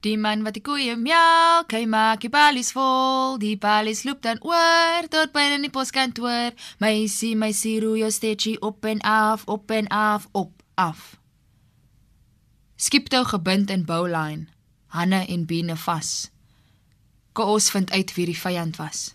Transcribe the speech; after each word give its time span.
Die 0.00 0.16
man 0.16 0.46
wat 0.46 0.56
die 0.56 0.62
koeie 0.64 0.94
melk, 0.96 1.74
hy 1.76 1.84
maak 1.84 2.22
die 2.24 2.30
balies 2.32 2.70
vol. 2.72 3.36
Die 3.40 3.58
balies 3.60 4.06
loop 4.08 4.22
dan 4.24 4.40
oor 4.48 5.04
tot 5.12 5.34
by 5.34 5.42
in 5.58 5.66
die 5.66 5.72
poskantoor. 5.72 6.56
Meisie, 6.80 7.34
meisie, 7.36 7.76
roei 7.84 8.00
jou 8.00 8.08
steetjie 8.08 8.56
op 8.64 8.88
en 8.88 9.04
af, 9.04 9.44
op 9.44 9.68
en 9.76 9.90
af, 9.92 10.24
op, 10.32 10.54
af. 10.80 11.20
Skiptou 12.80 13.26
gebind 13.28 13.68
in 13.68 13.84
bowline, 13.84 14.48
Hanne 14.96 15.26
en 15.28 15.44
Biene 15.44 15.76
vas. 15.76 16.30
Koos 17.36 17.68
vind 17.70 17.92
uit 17.92 18.16
wie 18.16 18.30
die 18.32 18.38
vyand 18.40 18.80
was. 18.80 19.10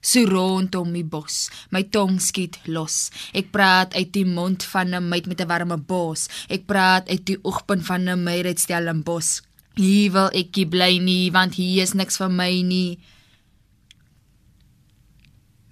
So 0.00 0.24
rondom 0.24 0.96
die 0.96 1.04
bos, 1.04 1.50
my 1.70 1.84
tong 1.84 2.16
skiet 2.18 2.56
los. 2.64 3.12
Ek 3.36 3.52
praat 3.52 3.92
uit 3.94 4.10
die 4.16 4.24
mond 4.26 4.64
van 4.64 4.96
'n 4.96 5.08
meid 5.08 5.28
met 5.28 5.40
'n 5.40 5.46
warme 5.46 5.76
bos. 5.76 6.28
Ek 6.48 6.66
praat 6.66 7.08
uit 7.08 7.24
die 7.26 7.38
oogpunt 7.44 7.84
van 7.84 8.08
'n 8.08 8.22
meid 8.24 8.46
uit 8.46 8.58
Stellenbosch. 8.58 9.51
Hier 9.74 10.12
wil 10.12 10.28
ek 10.36 10.56
nie 10.56 10.66
bly 10.68 10.92
nie, 11.00 11.30
want 11.32 11.56
hier 11.56 11.82
is 11.86 11.94
niks 11.96 12.18
vir 12.20 12.32
my 12.32 12.50
nie. 12.66 12.98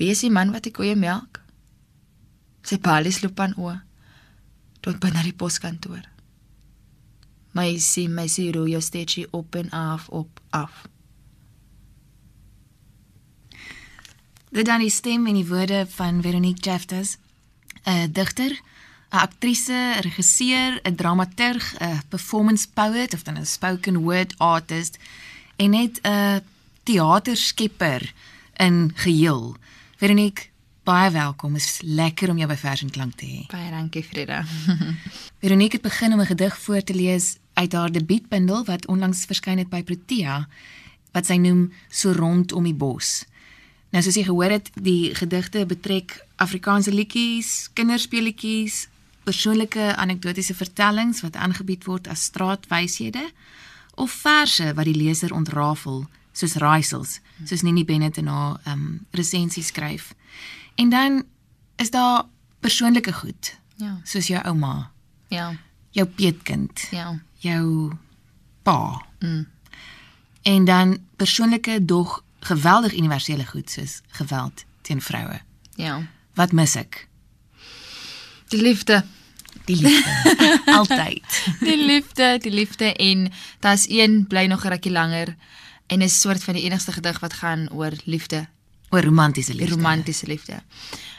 Wie 0.01 0.09
is 0.15 0.23
die 0.25 0.33
man 0.33 0.55
wat 0.55 0.67
ek 0.71 0.79
koeie 0.79 0.97
melk? 0.97 1.43
Sy 2.65 2.79
palies 2.81 3.21
loop 3.21 3.41
aan 3.41 3.57
oor. 3.61 3.83
Tot 4.81 4.97
by 5.03 5.11
na 5.13 5.25
die 5.27 5.37
poskantoor. 5.37 6.01
My 7.53 7.75
sien 7.83 8.15
my 8.15 8.25
sien 8.31 8.55
rooi 8.55 8.73
jou 8.73 8.81
steetjie 8.81 9.27
op 9.37 9.59
en 9.59 9.69
af 9.77 10.09
op 10.09 10.41
af. 10.57 10.87
Dit 14.51 14.67
dan 14.67 14.83
die 14.83 14.91
stem 14.91 15.27
en 15.31 15.37
die 15.37 15.47
woorde 15.47 15.85
van 15.87 16.23
Veronique 16.23 16.65
Jeffers, 16.65 17.19
'n 17.85 18.13
digter, 18.13 18.57
'n 19.11 19.17
aktrise, 19.17 19.99
regisseur, 20.01 20.81
'n 20.83 20.95
dramaturg, 20.95 21.75
'n 21.79 22.03
performance 22.09 22.67
poet 22.75 23.15
of 23.15 23.23
dan 23.23 23.39
'n 23.39 23.47
spoken 23.47 23.97
word 23.99 24.35
artist 24.39 24.99
en 25.57 25.71
net 25.71 26.01
'n 26.03 26.43
teaterskepper 26.83 28.13
in 28.57 28.93
geheel. 28.95 29.57
Veronique, 29.97 30.49
baie 30.85 31.11
welkom. 31.11 31.53
Dit 31.53 31.63
is 31.63 31.81
lekker 31.85 32.31
om 32.31 32.37
jou 32.37 32.49
by 32.49 32.57
Vers 32.57 32.83
en 32.83 32.91
Klank 32.91 33.15
te 33.17 33.27
hê. 33.27 33.47
Baie 33.47 33.71
dankie 33.71 34.03
Frida. 34.03 34.45
Veronique 35.43 35.79
het 35.79 35.83
begin 35.83 36.13
om 36.13 36.21
'n 36.21 36.27
gedig 36.27 36.59
voor 36.59 36.83
te 36.83 36.95
lees 36.95 37.37
uit 37.55 37.73
haar 37.73 37.93
debuutbundel 37.93 38.65
wat 38.65 38.87
onlangs 38.87 39.25
verskyn 39.25 39.59
het 39.59 39.69
by 39.69 39.83
Protea 39.83 40.49
wat 41.13 41.27
sy 41.27 41.37
noem 41.37 41.73
So 41.89 42.13
rondom 42.13 42.65
die 42.65 42.75
bos. 42.75 43.25
Nou 43.91 44.03
soos 44.03 44.15
jy 44.15 44.25
gehoor 44.25 44.51
het, 44.51 44.71
die 44.75 45.15
gedigte 45.15 45.67
betrek 45.67 46.27
Afrikaanse 46.37 46.93
liedjies, 46.95 47.71
kinderspeletjies, 47.73 48.89
persoonlike 49.31 49.95
anekdotiese 49.97 50.55
vertellings 50.59 51.21
wat 51.23 51.37
aangebied 51.39 51.85
word 51.87 52.09
as 52.11 52.25
straatwyshede 52.31 53.23
of 53.95 54.11
verse 54.25 54.73
wat 54.75 54.89
die 54.89 54.97
leser 54.97 55.33
ontrafel 55.37 56.05
soos 56.33 56.55
raaisels, 56.63 57.19
soos 57.45 57.63
Nini 57.67 57.85
Bennett 57.85 58.17
in 58.21 58.29
haar 58.31 58.61
um, 58.71 59.01
resensie 59.19 59.63
skryf. 59.67 60.13
En 60.79 60.89
dan 60.91 61.23
is 61.83 61.91
daar 61.91 62.25
persoonlike 62.61 63.13
goed, 63.13 63.57
Ja. 63.81 64.01
soos 64.05 64.27
jou 64.27 64.41
ouma, 64.45 64.91
Ja. 65.29 65.53
jou 65.91 66.07
peetkind, 66.07 66.87
Ja. 66.91 67.19
jou 67.39 67.93
pa. 68.63 69.07
Mm. 69.19 69.47
En 70.43 70.65
dan 70.65 70.99
persoonlike 71.17 71.85
dog 71.85 72.23
geweldig 72.41 72.95
universele 72.97 73.45
goed 73.47 73.71
soos 73.71 74.01
geweld 74.09 74.65
teen 74.83 75.01
vroue. 75.03 75.41
Ja. 75.75 76.03
Wat 76.35 76.53
mis 76.53 76.75
ek? 76.77 77.09
Die 78.49 78.63
liefde. 78.63 79.05
Die 79.71 79.79
liefde. 79.87 80.63
Altyd. 80.79 81.43
Die 81.61 81.77
liefde, 81.87 82.39
die 82.43 82.51
liefde 82.51 82.89
en 82.97 83.29
daar's 83.63 83.87
een 83.89 84.25
bly 84.27 84.47
nog 84.51 84.65
'n 84.65 84.69
rukkie 84.75 84.93
langer 84.93 85.37
en 85.87 86.03
is 86.03 86.21
soort 86.21 86.43
van 86.45 86.55
die 86.55 86.63
enigste 86.65 86.93
gedig 86.93 87.19
wat 87.21 87.33
gaan 87.33 87.69
oor 87.73 87.93
liefde, 88.05 88.47
Oor 88.91 89.03
romantiese 89.05 89.55
liefde. 89.55 89.75
romantiese 89.75 90.27
liefde. 90.27 90.63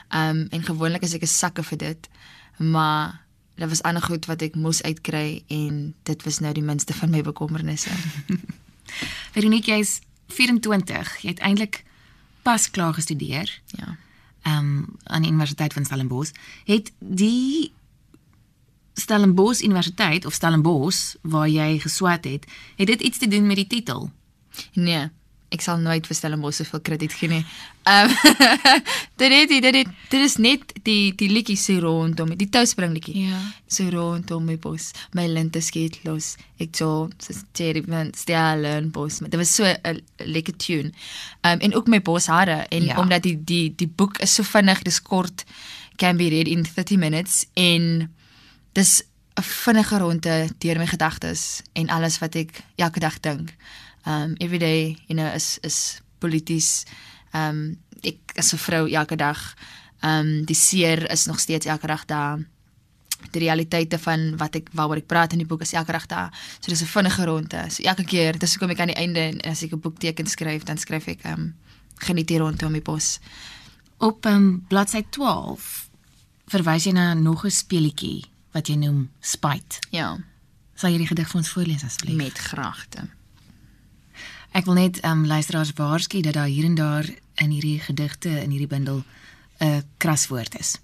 Um 0.10 0.48
en 0.50 0.64
gewoonlik 0.64 1.02
is 1.02 1.14
ek 1.14 1.22
'n 1.24 1.28
sakke 1.28 1.64
vir 1.64 1.78
dit, 1.78 2.10
maar 2.58 3.22
daar 3.56 3.70
was 3.70 3.82
ander 3.84 4.02
goed 4.04 4.26
wat 4.26 4.42
ek 4.42 4.56
moes 4.56 4.82
uitkry 4.84 5.44
en 5.48 5.94
dit 6.04 6.24
was 6.24 6.40
nou 6.40 6.54
die 6.54 6.64
minste 6.64 6.94
van 6.94 7.10
my 7.10 7.22
bekommernisse. 7.22 7.90
Veronique, 9.34 9.72
jy's 9.72 10.00
24. 10.28 11.18
Jy 11.22 11.30
het 11.30 11.40
eintlik 11.40 11.84
pas 12.44 12.70
klaar 12.72 12.94
gestudeer 12.94 13.62
Ja. 13.78 13.98
um, 14.58 14.88
aan 15.04 15.22
die 15.22 15.32
Universiteit 15.32 15.74
van 15.74 15.86
Stellenbosch. 15.86 16.32
Het 16.66 16.92
die 17.00 17.72
Stellenbosch 19.02 19.64
Universiteit 19.66 20.26
of 20.26 20.34
Stellenbosch 20.38 21.16
waar 21.22 21.50
jy 21.50 21.80
geswat 21.82 22.28
het, 22.30 22.46
het 22.78 22.88
dit 22.88 23.02
iets 23.02 23.18
te 23.18 23.28
doen 23.28 23.48
met 23.48 23.60
die 23.64 23.68
titel? 23.68 24.10
Nee, 24.74 25.10
ek 25.52 25.64
sal 25.64 25.82
nooit 25.84 26.06
vir 26.08 26.16
Stellenbosch 26.16 26.62
soveel 26.62 26.80
krediet 26.86 27.14
gee 27.18 27.28
nie. 27.32 27.42
Ehm 27.90 28.12
dit 29.22 29.34
het 29.34 29.50
dit 29.50 29.76
het 29.76 29.90
dit 30.10 30.22
is 30.24 30.38
net 30.40 30.74
die 30.86 31.12
die 31.18 31.30
liedjie 31.32 31.58
se 31.60 31.80
rondom 31.84 32.32
die 32.40 32.48
touspring 32.50 32.94
liedjie. 32.96 33.26
Ja. 33.28 33.40
So 33.68 33.90
rondom 33.92 34.46
my 34.48 34.56
bos, 34.62 34.92
my 35.18 35.26
lente 35.28 35.62
skiet 35.62 36.00
los. 36.08 36.36
Ek 36.62 36.78
so 36.78 37.10
so 37.20 37.36
sterry 37.36 37.84
van 37.88 38.14
Stellenbosch. 38.16 39.20
Dit 39.28 39.36
was 39.42 39.52
so 39.56 39.66
'n 39.66 40.02
lekker 40.18 40.56
tune. 40.58 40.94
Ehm 41.42 41.54
um, 41.54 41.60
en 41.60 41.76
ook 41.76 41.88
my 41.88 42.02
boshare 42.02 42.66
en 42.70 42.86
Ja. 42.86 42.94
ja. 42.94 43.00
omdat 43.02 43.24
die 43.24 43.38
die 43.44 43.74
die 43.76 43.92
boek 43.96 44.18
is 44.20 44.36
so 44.36 44.44
vinnig, 44.44 44.82
dis 44.82 45.02
kort 45.02 45.44
can 45.98 46.18
be 46.18 46.30
read 46.30 46.48
in 46.48 46.64
30 46.64 46.98
minutes 46.98 47.46
en 47.54 48.14
dis 48.74 49.04
'n 49.34 49.44
vinnige 49.44 49.98
ronde 49.98 50.50
deur 50.58 50.78
my 50.78 50.88
gedagtes 50.88 51.62
en 51.74 51.90
alles 51.90 52.20
wat 52.20 52.36
ek 52.36 52.64
elke 52.76 53.00
dag 53.00 53.20
dink. 53.20 53.56
Um 54.06 54.36
every 54.38 54.58
day, 54.58 54.98
you 55.08 55.16
know, 55.20 55.34
is 55.34 55.58
is 55.62 56.02
polities. 56.20 56.86
Um 57.34 57.78
ek 58.02 58.20
as 58.36 58.54
'n 58.54 58.58
vrou 58.58 58.90
elke 58.90 59.16
dag. 59.16 59.56
Um 60.02 60.46
die 60.46 60.56
seer 60.56 61.12
is 61.12 61.26
nog 61.26 61.40
steeds 61.40 61.66
elke 61.66 61.88
dag 61.88 62.06
daar. 62.06 62.40
Die 63.32 63.42
realiteite 63.42 64.00
van 64.00 64.38
wat 64.38 64.56
ek 64.56 64.70
waaroor 64.72 64.98
ek 64.98 65.08
praat 65.08 65.32
in 65.32 65.38
die 65.38 65.48
boek 65.48 65.62
is 65.62 65.74
elke 65.74 65.92
dag 65.92 66.06
daar. 66.06 66.30
So 66.60 66.72
dis 66.72 66.82
'n 66.82 66.86
vinnige 66.86 67.26
ronde. 67.26 67.66
So 67.70 67.84
elke 67.84 68.04
keer, 68.04 68.40
dis 68.40 68.52
hoekom 68.52 68.70
ek 68.70 68.80
aan 68.80 68.94
die 68.94 68.96
einde 68.96 69.20
en 69.20 69.42
as 69.42 69.64
ek 69.64 69.74
'n 69.74 69.80
boek 69.80 70.00
teken 70.00 70.28
skryf, 70.28 70.64
dan 70.64 70.78
skryf 70.78 71.08
ek 71.08 71.26
um 71.26 71.56
geniet 71.96 72.28
die 72.28 72.38
ronde 72.38 72.66
om 72.66 72.74
die 72.74 72.82
bos. 72.82 73.20
Op 73.98 74.26
um, 74.26 74.66
bladsy 74.68 75.06
12 75.10 75.90
verwys 76.46 76.84
jy 76.84 76.92
na 76.92 77.14
nog 77.14 77.46
'n 77.46 77.52
speletjie 77.52 78.31
wat 78.54 78.68
jy 78.68 78.76
noem 78.76 79.10
Spite. 79.20 79.80
Ja, 79.92 80.18
Sal 80.76 80.92
jy 80.92 80.98
die 80.98 81.08
gedig 81.08 81.28
vir 81.30 81.38
ons 81.38 81.50
voorlees 81.50 81.84
asseblief? 81.84 82.16
met 82.18 82.38
graagte. 82.38 83.08
Ek 84.52 84.66
wil 84.66 84.74
net 84.74 85.04
um, 85.06 85.26
luisteraars 85.26 85.72
waarsku 85.78 86.22
dat 86.22 86.34
daar 86.34 86.48
hier 86.48 86.66
en 86.66 86.76
daar 86.76 87.06
in 87.36 87.50
hierdie 87.50 87.80
gedigte 87.80 88.30
in 88.44 88.50
hierdie 88.50 88.68
bundel 88.68 89.04
'n 89.62 89.84
kraswoord 89.98 90.60
is. 90.60 90.80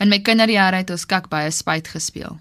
In 0.00 0.08
my 0.08 0.18
kinderjare 0.20 0.76
het 0.76 0.90
ons 0.90 1.06
kak 1.06 1.28
baie 1.28 1.50
spyt 1.50 1.88
gespeel. 1.88 2.38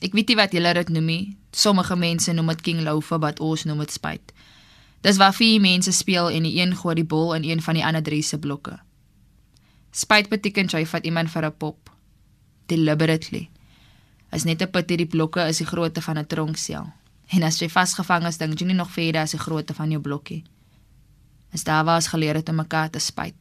Ek 0.00 0.12
weet 0.12 0.28
nie 0.28 0.36
wat 0.36 0.52
julle 0.52 0.72
dit 0.74 0.88
noem 0.88 1.04
nie. 1.04 1.36
Sommige 1.52 1.96
mense 1.96 2.32
noem 2.32 2.46
dit 2.46 2.60
King 2.60 2.80
Loafer, 2.82 3.18
wat 3.18 3.40
ons 3.40 3.64
noem 3.64 3.78
dit 3.78 3.90
spyt. 3.92 4.32
Dis 5.00 5.16
waar 5.16 5.34
vier 5.34 5.60
mense 5.60 5.92
speel 5.92 6.30
en 6.30 6.42
die 6.42 6.60
een 6.60 6.76
gooi 6.76 6.94
die 6.94 7.04
bal 7.04 7.34
in 7.34 7.44
een 7.44 7.62
van 7.62 7.74
die 7.74 7.84
ander 7.84 8.02
drie 8.02 8.22
se 8.22 8.38
blokke. 8.38 8.78
Spyt 9.90 10.28
beteken 10.28 10.66
jy 10.66 10.86
vat 10.86 11.04
iemand 11.04 11.30
vir 11.30 11.44
'n 11.46 11.52
pop. 11.58 11.90
Deliberately. 12.66 13.50
As 14.30 14.44
net 14.44 14.62
'n 14.62 14.70
pity 14.70 14.96
die 14.96 15.06
blokke 15.06 15.46
is 15.48 15.58
die 15.58 15.66
grootte 15.66 16.02
van 16.02 16.18
'n 16.18 16.26
tronksel. 16.26 16.92
En 17.28 17.42
as 17.42 17.58
jy 17.58 17.68
vasgevang 17.68 18.26
is, 18.26 18.38
dink 18.38 18.58
jy 18.58 18.66
nie 18.66 18.74
nog 18.74 18.90
verder 18.90 19.22
as 19.22 19.30
die 19.30 19.40
grootte 19.40 19.74
van 19.74 19.90
jou 19.90 20.00
blokkie. 20.00 20.44
Is 21.52 21.64
daar 21.64 21.84
waar 21.84 21.96
ons 21.96 22.08
geleer 22.08 22.34
het 22.34 22.48
om 22.48 22.54
mekaar 22.54 22.90
te 22.90 22.98
spyt. 22.98 23.34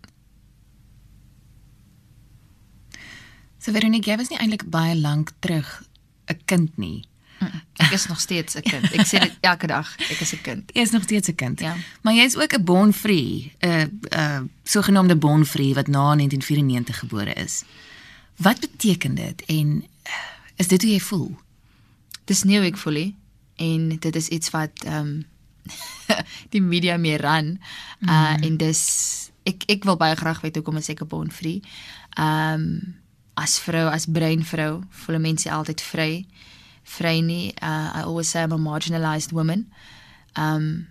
So 3.58 3.72
Veronique, 3.72 4.10
jy 4.10 4.18
was 4.18 4.30
nie 4.30 4.40
eintlik 4.40 4.70
baie 4.70 4.96
lank 4.96 5.32
terug 5.40 5.84
'n 6.28 6.40
kind 6.46 6.78
nie. 6.78 7.06
Ek 7.82 7.92
is 7.92 8.08
nog 8.08 8.20
steeds 8.20 8.56
'n 8.56 8.62
kind. 8.62 8.92
Ek 8.92 9.06
sê 9.08 9.20
dit 9.20 9.38
elke 9.52 9.68
dag. 9.68 9.96
Ek 9.98 10.20
is 10.20 10.34
'n 10.34 10.42
kind. 10.42 10.72
Jy 10.74 10.82
is 10.82 10.92
nog 10.92 11.04
steeds 11.04 11.30
'n 11.30 11.36
kind. 11.36 11.60
Ja. 11.60 11.76
Maar 12.02 12.14
jy 12.14 12.24
is 12.24 12.38
ook 12.38 12.54
'n 12.54 12.64
born 12.64 12.94
free, 12.94 13.54
'n 13.60 14.00
'n 14.10 14.52
sogenaamde 14.64 15.16
born 15.16 15.46
free 15.46 15.74
wat 15.74 15.88
na 15.88 16.16
1994 16.16 17.00
gebore 17.00 17.34
is. 17.34 17.64
Wat 18.42 18.60
beteken 18.60 19.16
dit 19.16 19.46
en 19.46 19.86
eh, 20.04 20.14
is 20.56 20.68
dit 20.68 20.82
hoe 20.82 20.92
jy 20.92 21.00
voel? 21.00 21.38
Dis 22.26 22.44
nie 22.44 22.58
hoe 22.58 22.70
ek 22.70 22.80
voel 22.82 22.98
nie 22.98 23.12
en 23.62 24.00
dit 24.02 24.16
is 24.16 24.28
iets 24.34 24.50
wat 24.56 24.86
ehm 24.86 24.98
um, 24.98 25.20
die 26.54 26.62
media 26.62 26.98
meer 26.98 27.22
ran. 27.22 27.60
Uh 28.02 28.10
mm. 28.10 28.44
en 28.48 28.58
dis 28.58 28.82
ek 29.46 29.64
ek 29.70 29.86
wil 29.86 29.98
baie 29.98 30.16
graag 30.18 30.42
weet 30.42 30.58
hoekom 30.58 30.82
is 30.82 30.90
ek 30.90 31.04
'n 31.06 31.08
born 31.08 31.32
free. 31.32 31.62
Ehm 32.18 32.66
um, 32.66 32.96
as 33.34 33.60
vrou, 33.60 33.88
as 33.90 34.06
breinvrou, 34.06 34.84
voel 34.90 35.20
mense 35.20 35.52
altyd 35.52 35.82
vry. 35.82 36.26
Vry 36.84 37.20
nie. 37.20 37.54
Uh 37.62 37.90
I 37.96 38.02
always 38.02 38.30
say 38.30 38.44
I'm 38.44 38.52
a 38.52 38.58
marginalized 38.58 39.32
woman. 39.32 39.70
Ehm 40.34 40.56
um, 40.56 40.88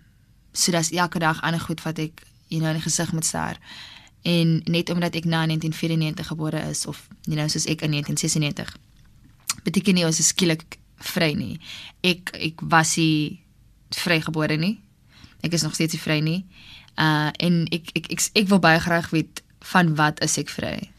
so 0.53 0.71
dis 0.73 0.91
elke 0.91 1.19
dag 1.19 1.43
ander 1.43 1.61
goed 1.61 1.83
wat 1.83 1.99
ek 1.99 2.23
you 2.49 2.61
know 2.61 2.71
in 2.71 2.79
die 2.79 2.87
gesig 2.87 3.13
moet 3.13 3.25
staar. 3.25 3.59
En 4.23 4.61
net 4.65 4.91
omdat 4.91 5.15
ek 5.15 5.25
na 5.25 5.47
1994 5.47 6.27
gebore 6.27 6.61
is 6.69 6.87
of 6.87 7.09
you 7.23 7.37
know 7.37 7.49
soos 7.49 7.67
ek 7.67 7.81
in 7.83 7.91
1996 7.91 8.77
beteken 9.63 9.95
nie 9.95 10.05
ons 10.05 10.19
is 10.19 10.31
skielik 10.33 10.79
vry 11.01 11.33
nie. 11.37 11.57
Ek 12.07 12.33
ek 12.37 12.61
was 12.61 12.97
nie 13.01 13.41
vrygebore 13.97 14.57
nie. 14.61 14.79
Ek 15.45 15.57
is 15.57 15.65
nog 15.65 15.75
steeds 15.75 15.97
nie 15.97 16.05
vry 16.05 16.21
nie. 16.25 16.41
Uh 17.01 17.33
en 17.41 17.65
ek 17.73 17.93
ek 17.97 18.11
ek, 18.13 18.25
ek 18.35 18.49
wil 18.53 18.61
baie 18.63 18.81
graag 18.81 19.11
weet 19.15 19.43
van 19.73 19.95
wat 19.97 20.21
is 20.25 20.37
ek 20.41 20.53
vry? 20.53 20.91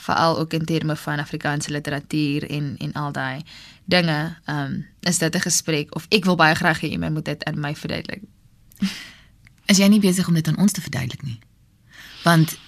Veral 0.00 0.38
ook 0.38 0.54
in 0.56 0.64
terme 0.64 0.96
van 0.96 1.22
Afrikaanse 1.22 1.70
literatuur 1.70 2.46
en 2.48 2.76
en 2.78 2.92
al 2.92 3.12
daai 3.12 3.42
dinge. 3.84 4.36
Um 4.46 4.86
is 5.00 5.18
dit 5.18 5.34
'n 5.34 5.40
gesprek 5.40 5.94
of 5.94 6.06
ek 6.10 6.24
wil 6.24 6.36
baie 6.36 6.54
graag 6.54 6.80
hê 6.80 6.90
iemand 6.90 7.14
moet 7.14 7.24
dit 7.24 7.44
aan 7.44 7.60
my 7.60 7.74
verduidelik. 7.74 8.22
Is 9.70 9.78
jy 9.78 9.86
nie 9.86 10.00
besig 10.00 10.28
om 10.28 10.34
dit 10.34 10.48
aan 10.48 10.58
ons 10.58 10.72
te 10.72 10.80
verduidelik 10.80 11.22
nie? 11.22 11.38
Want 12.22 12.58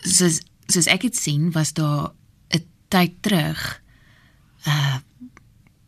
soos 0.00 0.40
soos 0.70 0.86
ek 0.86 1.00
dit 1.00 1.16
sien, 1.16 1.50
was 1.52 1.72
daar 1.72 2.12
'n 2.54 2.64
tyd 2.88 3.12
terug 3.20 3.82
uh 4.66 4.98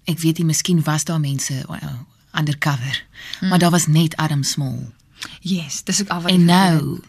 ek 0.05 0.19
weet 0.19 0.39
nie, 0.39 0.47
miskien 0.47 0.83
was 0.83 1.05
daar 1.05 1.21
mense 1.21 1.55
uh, 1.71 2.01
undercover, 2.35 3.07
hmm. 3.39 3.49
maar 3.49 3.59
daar 3.59 3.71
was 3.71 3.87
net 3.87 4.17
Adam 4.17 4.43
Small. 4.43 4.93
Yes, 5.41 5.85
dis 5.85 6.01
ook 6.01 6.09
al 6.09 6.21
wat 6.21 6.31
En 6.31 6.45
nou 6.45 7.01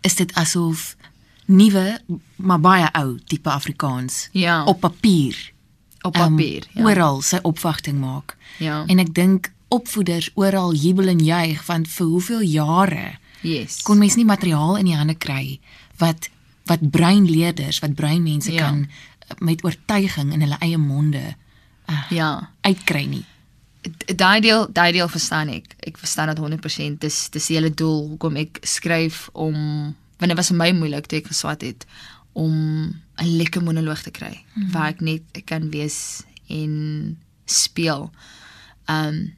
is 0.00 0.14
dit 0.14 0.34
asof 0.34 0.96
nuwe 1.44 2.00
maar 2.36 2.60
baie 2.60 2.88
ou 2.92 3.18
tipe 3.24 3.50
Afrikaans 3.50 4.28
Ja. 4.32 4.64
op 4.64 4.80
papier 4.80 5.52
op 6.00 6.14
ehm, 6.14 6.28
papier, 6.28 6.66
ja. 6.72 6.82
oral 6.82 7.22
sy 7.22 7.38
opwagting 7.42 7.98
maak. 7.98 8.36
Ja. 8.58 8.84
En 8.86 8.98
ek 8.98 9.14
dink 9.14 9.52
opvoeders 9.68 10.30
oral 10.34 10.74
jubel 10.74 11.10
en 11.12 11.24
juig 11.24 11.64
want 11.66 11.88
vir 11.88 12.06
hoeveel 12.06 12.42
jare 12.42 13.18
yes. 13.40 13.82
kon 13.82 13.98
mens 13.98 14.16
nie 14.16 14.24
materiaal 14.24 14.76
in 14.76 14.84
die 14.84 14.96
hande 14.96 15.14
kry 15.14 15.60
wat 15.98 16.30
wat 16.68 16.90
breinleerders, 16.90 17.78
wat 17.80 17.94
breinmense 17.94 18.52
Ja. 18.52 18.68
kan 18.68 18.84
eh, 18.84 19.36
met 19.38 19.64
oortuiging 19.64 20.32
in 20.32 20.40
hulle 20.40 20.58
eie 20.60 20.78
monde 20.78 21.34
ja. 22.10 22.50
uitkry 22.60 23.04
nie. 23.04 23.24
Daai 24.16 24.40
deel, 24.40 24.66
daai 24.72 24.92
deel 24.92 25.08
verstaan 25.08 25.48
ek. 25.48 25.74
Ek 25.86 25.98
verstaan 25.98 26.28
dit 26.28 26.38
100%. 26.38 26.98
Dis 27.00 27.28
dis 27.30 27.46
die 27.46 27.56
hele 27.56 27.70
doel 27.74 28.08
hoekom 28.08 28.36
ek 28.36 28.58
skryf 28.62 29.28
om 29.32 29.54
want 30.18 30.32
dit 30.32 30.36
was 30.36 30.50
vir 30.50 30.58
my 30.58 30.72
moeilik 30.74 31.06
toe 31.06 31.20
ek 31.20 31.30
geswat 31.30 31.62
het 31.62 31.86
om 32.32 32.52
'n 33.18 33.36
lekker 33.38 33.62
monoloog 33.62 34.02
te 34.02 34.10
kry 34.10 34.34
mm 34.34 34.62
-hmm. 34.62 34.72
waar 34.72 34.88
ek 34.88 35.00
net 35.00 35.22
kan 35.44 35.70
wees 35.70 36.22
en 36.48 37.18
speel. 37.44 38.10
Um 38.86 39.37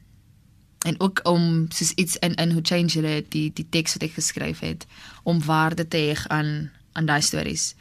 en 0.85 0.99
ook 0.99 1.19
om 1.23 1.65
soos 1.69 1.91
iets 1.95 2.15
in 2.17 2.35
in 2.35 2.51
hoe 2.51 2.61
change 2.63 3.15
it 3.17 3.31
die 3.31 3.51
die 3.53 3.67
teks 3.69 3.93
wat 3.93 4.03
ek 4.03 4.13
geskryf 4.13 4.59
het 4.59 4.85
om 5.23 5.43
waarde 5.45 5.87
te 5.87 5.97
heg 5.97 6.27
aan 6.27 6.69
aan 6.93 7.05
daai 7.05 7.21
stories. 7.21 7.75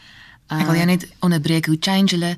Ek 0.48 0.66
wil 0.66 0.74
jou 0.74 0.86
net 0.86 1.08
onderbreek 1.20 1.66
hoe 1.66 1.76
change 1.80 2.10
hulle 2.10 2.36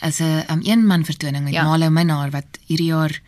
as 0.00 0.18
'n 0.20 0.44
um, 0.50 0.60
een 0.62 0.86
man 0.86 1.04
vertoning 1.04 1.44
met 1.44 1.52
Ja. 1.52 1.62
ja. 1.62 1.68
Malo 1.68 1.90
Minnar 1.90 2.30
wat 2.30 2.58
hierdie 2.66 2.86
jaar 2.92 3.20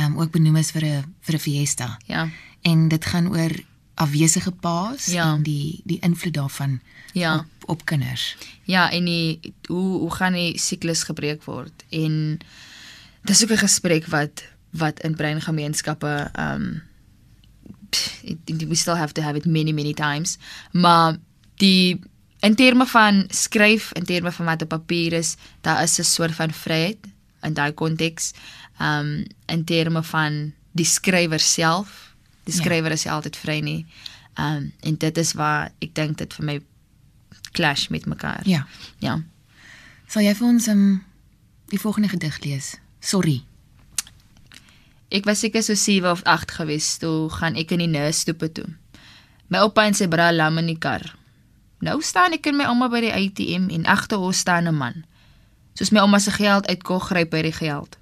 um, 0.00 0.18
ook 0.20 0.30
benoem 0.30 0.56
is 0.56 0.70
vir 0.70 0.84
'n 0.84 1.14
vir 1.20 1.34
'n 1.34 1.38
fiesta. 1.38 1.98
Ja. 2.06 2.28
En 2.62 2.88
dit 2.88 3.04
gaan 3.04 3.28
oor 3.28 3.50
afwesige 3.94 4.50
paas 4.50 5.06
Ja. 5.06 5.34
en 5.34 5.42
die 5.42 5.80
die 5.84 5.98
invloed 6.00 6.34
daarvan 6.34 6.80
Ja. 7.12 7.36
op 7.38 7.44
op 7.66 7.84
kinders. 7.84 8.36
Ja, 8.64 8.90
en 8.90 9.04
die 9.04 9.40
hoe 9.66 9.98
hoe 9.98 10.10
gaan 10.14 10.32
die 10.32 10.58
siklus 10.58 11.02
gebreek 11.02 11.44
word? 11.44 11.84
En 11.90 12.38
dis 13.22 13.42
ook 13.42 13.50
'n 13.50 13.56
gesprek 13.58 14.06
wat 14.06 14.42
wat 14.74 15.00
in 15.06 15.14
breingemeenskappe 15.16 16.30
um 16.38 16.82
it- 18.22 18.66
we 18.68 18.74
still 18.74 18.96
have 18.96 19.12
to 19.14 19.22
have 19.22 19.36
it 19.36 19.44
many 19.46 19.72
many 19.72 19.92
times. 19.94 20.38
Maar 20.72 21.16
die 21.56 22.00
in 22.40 22.54
terme 22.54 22.86
van 22.86 23.24
skryf, 23.28 23.92
in 23.92 24.04
terme 24.04 24.32
van 24.32 24.46
wat 24.46 24.62
op 24.62 24.68
papier 24.68 25.12
is, 25.12 25.36
daar 25.60 25.82
is 25.82 25.98
'n 25.98 26.02
soort 26.04 26.32
van 26.34 26.50
vryheid 26.52 26.98
in 27.42 27.54
daai 27.54 27.72
konteks. 27.72 28.32
Um 28.80 29.24
in 29.46 29.64
terme 29.64 30.02
van 30.02 30.52
die 30.72 30.84
skrywer 30.84 31.40
self. 31.40 32.14
Die 32.44 32.54
Ja. 32.54 32.60
skrywer 32.60 32.90
is 32.90 33.04
nie 33.04 33.12
altyd 33.12 33.36
vry 33.36 33.60
nie. 33.60 33.86
Um 34.38 34.72
en 34.80 34.96
dit 34.96 35.18
is 35.18 35.32
waar 35.32 35.70
ek 35.80 35.94
dink 35.94 36.18
dit 36.18 36.34
vir 36.34 36.44
my 36.44 36.60
clash 37.52 37.88
met 37.88 38.06
mekaar. 38.06 38.40
Ja. 38.48 38.66
Ja. 38.98 39.22
Sal 40.08 40.22
jy 40.22 40.34
vir 40.34 40.46
ons 40.48 40.66
um, 40.66 41.04
die 41.68 41.78
volgende 41.80 42.08
gedig 42.08 42.38
lees? 42.44 42.76
Sorry. 43.00 43.42
Ek 45.14 45.28
was 45.28 45.44
seker 45.44 45.62
so 45.62 45.78
7 45.78 46.10
of 46.10 46.24
8 46.26 46.50
gewees 46.58 46.96
toe 46.98 47.30
gaan 47.30 47.54
ek 47.54 47.70
in 47.76 47.84
die 47.84 47.90
nursestoepe 47.90 48.48
toe. 48.50 48.66
My 49.46 49.60
oupa 49.62 49.84
en 49.86 49.94
sy 49.94 50.08
bra 50.10 50.32
lam 50.34 50.58
in 50.58 50.72
die 50.72 50.80
kar. 50.80 51.04
Nou 51.86 52.00
staan 52.02 52.34
ek 52.34 52.48
in 52.50 52.58
my 52.58 52.66
ouma 52.66 52.88
by 52.90 53.04
die 53.04 53.12
ATM 53.14 53.68
en 53.76 53.86
agter 53.86 54.18
ons 54.18 54.40
staan 54.42 54.66
'n 54.66 54.74
man. 54.74 55.04
Soos 55.78 55.92
my 55.92 56.00
ouma 56.02 56.18
se 56.18 56.30
geld 56.34 56.66
uitkog, 56.66 57.06
gryp 57.10 57.32
hy 57.32 57.42
die 57.42 57.52
geld. 57.52 57.98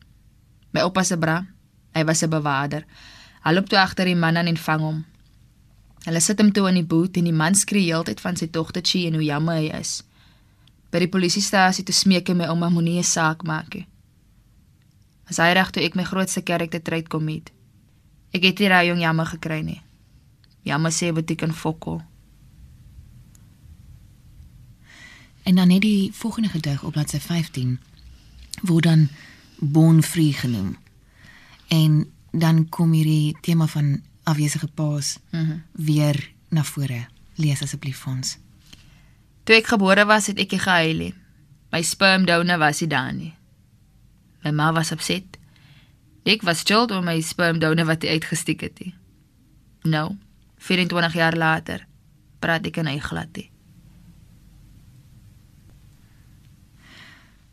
My 0.73 0.81
oupa 0.81 1.05
se 1.05 1.17
bra, 1.17 1.45
hy 1.95 2.05
was 2.05 2.23
'n 2.23 2.31
bewaarder. 2.31 2.85
Hy 3.45 3.53
loop 3.53 3.69
toe 3.69 3.79
agter 3.79 4.05
die 4.05 4.17
man 4.17 4.37
aan 4.37 4.47
en 4.47 4.57
vang 4.57 4.81
hom. 4.81 5.05
Hulle 6.05 6.21
sit 6.21 6.39
hom 6.39 6.53
toe 6.53 6.69
in 6.69 6.75
die 6.75 6.85
boot 6.85 7.17
en 7.17 7.25
die 7.25 7.33
man 7.33 7.55
skree 7.55 7.93
heeltyd 7.93 8.21
van 8.21 8.37
sy 8.37 8.47
dogtertjie 8.47 9.07
en 9.07 9.15
hoe 9.15 9.25
jammer 9.25 9.55
hy 9.55 9.71
is. 9.81 10.03
By 10.91 10.99
die 10.99 11.09
polisiestasie 11.09 11.85
toe 11.85 11.95
smeek 11.95 12.29
hy 12.29 12.35
my 12.35 12.47
ouma 12.47 12.71
moenie 12.71 12.99
'n 12.99 13.05
saak 13.05 13.45
maak 13.45 13.75
nie. 13.75 13.87
As 15.31 15.39
hy 15.43 15.53
reg 15.53 15.71
toe 15.71 15.83
ek 15.83 15.97
my 15.99 16.05
grootste 16.05 16.43
karakter 16.43 16.83
treit 16.83 17.09
kom 17.09 17.25
met. 17.25 17.53
Ek 18.33 18.45
het 18.45 18.59
nie 18.59 18.71
daai 18.73 18.87
jong 18.89 19.03
jammer 19.03 19.29
gekry 19.29 19.61
nie. 19.65 19.81
Jammer 20.65 20.93
sê 20.95 21.13
beteken 21.13 21.55
fokol. 21.55 22.01
En 25.43 25.59
dan 25.59 25.69
net 25.69 25.83
die 25.83 26.11
volgende 26.15 26.49
gedig 26.49 26.83
op 26.83 26.93
bladsy 26.93 27.19
15 27.19 27.79
word 28.63 28.85
dan 28.85 29.09
Born 29.59 30.03
Free 30.03 30.33
genoem. 30.33 30.77
En 31.69 32.07
dan 32.31 32.69
kom 32.69 32.93
hierdie 32.93 33.37
tema 33.41 33.67
van 33.67 34.03
afwesige 34.23 34.69
paas. 34.69 35.19
Mm 35.31 35.63
weer 35.73 36.33
na 36.49 36.65
vore. 36.65 37.07
Lees 37.35 37.63
asseblief 37.63 37.99
vir 38.05 38.13
ons. 38.13 38.37
Toe 39.45 39.57
ek 39.57 39.73
gebore 39.73 40.05
was, 40.07 40.29
het 40.31 40.39
ek 40.39 40.53
gehuil. 40.61 41.13
My 41.73 41.81
sperm 41.83 42.27
donor 42.29 42.61
was 42.61 42.81
nie 42.81 42.89
daar 42.93 43.13
nie. 43.13 43.33
My 44.43 44.51
ma 44.51 44.73
was 44.73 44.93
opset. 44.93 45.39
Ek 46.25 46.43
was 46.47 46.63
skuld 46.63 46.93
oor 46.93 47.03
my 47.03 47.21
sperm 47.21 47.59
donor 47.59 47.87
wat 47.87 48.03
hy 48.03 48.19
uitgestiek 48.19 48.61
het. 48.61 48.79
nie. 48.79 48.95
Nou, 49.83 50.17
24 50.59 51.15
jaar 51.15 51.37
later, 51.37 51.87
praat 52.39 52.67
ek 52.67 52.77
en 52.77 52.87
hy 52.87 52.99
glad 52.99 53.31
nie. 53.37 53.49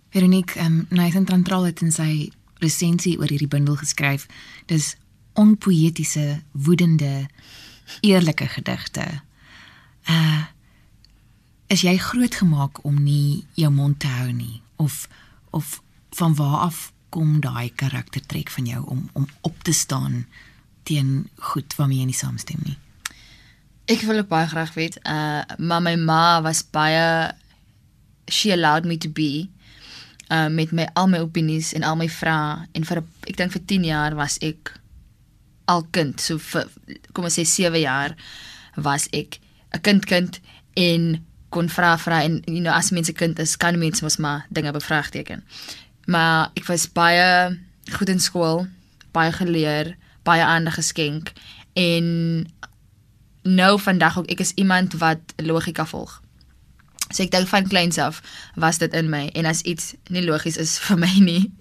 Veronique, 0.09 0.57
um, 0.61 0.85
Nathan 0.89 1.25
Trantral 1.25 1.69
het 1.69 1.81
in 1.81 1.91
sy 1.93 2.31
resensie 2.59 3.17
oor 3.19 3.29
hierdie 3.29 3.49
bundel 3.49 3.77
geskryf. 3.77 4.25
Dis 4.65 4.95
onpoëtiese, 5.37 6.41
woedende, 6.51 7.29
eerlike 8.01 8.47
gedigte. 8.47 9.21
Uh 10.09 10.47
is 11.69 11.83
jy 11.85 11.99
grootgemaak 12.01 12.79
om 12.81 12.95
nie 12.97 13.45
jou 13.53 13.69
mond 13.69 13.99
te 14.01 14.09
hou 14.09 14.31
nie 14.33 14.55
of 14.81 15.03
of 15.53 15.75
van 16.17 16.35
waar 16.35 16.57
af 16.69 16.91
kom 17.09 17.39
daai 17.41 17.71
karaktertrek 17.75 18.49
van 18.49 18.65
jou 18.65 18.85
om 18.85 19.09
om 19.13 19.27
op 19.41 19.63
te 19.63 19.73
staan 19.73 20.25
teen 20.83 21.29
goed 21.35 21.75
waarmee 21.75 21.99
jy 21.99 22.09
nie 22.09 22.17
saamstem 22.17 22.61
nie? 22.65 22.77
Ek 23.89 24.03
wil 24.05 24.21
baie 24.29 24.47
graag 24.47 24.73
weet, 24.77 24.99
uh 25.03 25.41
maar 25.57 25.81
my 25.81 25.95
ma 25.95 26.41
was 26.45 26.61
baie 26.63 27.31
she 28.29 28.51
allowed 28.53 28.85
me 28.85 28.97
to 28.97 29.09
be 29.09 29.49
uh 30.29 30.47
met 30.47 30.71
my 30.71 30.87
al 30.93 31.07
my 31.07 31.21
opinies 31.25 31.73
en 31.73 31.83
al 31.83 31.97
my 31.97 32.09
vrae 32.09 32.67
en 32.73 32.85
vir 32.85 33.03
ek 33.27 33.37
dink 33.37 33.55
vir 33.55 33.65
10 33.73 33.89
jaar 33.89 34.17
was 34.17 34.37
ek 34.45 34.75
al 35.69 35.85
kind. 35.91 36.21
So 36.21 36.37
vir 36.37 36.69
kom 37.13 37.25
ons 37.29 37.37
sê 37.37 37.45
7 37.45 37.81
jaar 37.81 38.15
was 38.75 39.09
ek 39.13 39.39
'n 39.73 39.81
kind 39.81 40.05
kind 40.05 40.39
en 40.73 41.25
kon 41.49 41.69
vra 41.69 41.97
vra 41.97 42.21
en 42.23 42.41
you 42.45 42.61
know 42.61 42.73
as 42.73 42.91
mense 42.91 43.13
kind 43.13 43.39
is 43.39 43.57
kan 43.57 43.77
mense 43.79 44.03
mos 44.03 44.17
maar 44.17 44.45
dinge 44.49 44.71
bevraagteken. 44.71 45.43
Maar 46.09 46.49
ek 46.57 46.65
was 46.69 46.87
baie 46.91 47.57
goed 47.93 48.09
in 48.09 48.21
skool, 48.21 48.65
baie 49.15 49.33
geleer, 49.33 49.95
baie 50.27 50.43
aandag 50.45 50.79
geskenk 50.79 51.33
en 51.77 52.05
nou 53.45 53.73
vandag 53.79 54.17
ook 54.19 54.29
ek 54.33 54.41
is 54.43 54.55
iemand 54.59 54.97
wat 55.01 55.21
logika 55.41 55.85
volg. 55.85 56.19
So 57.09 57.23
ek 57.23 57.33
dink 57.33 57.49
van 57.49 57.69
kleins 57.69 57.97
af 58.01 58.21
was 58.59 58.81
dit 58.81 58.93
in 58.93 59.09
my 59.09 59.29
en 59.37 59.49
as 59.49 59.61
iets 59.61 59.93
nie 60.09 60.25
logies 60.25 60.57
is 60.57 60.77
vir 60.85 60.97
my 60.99 61.13
nie, 61.21 61.53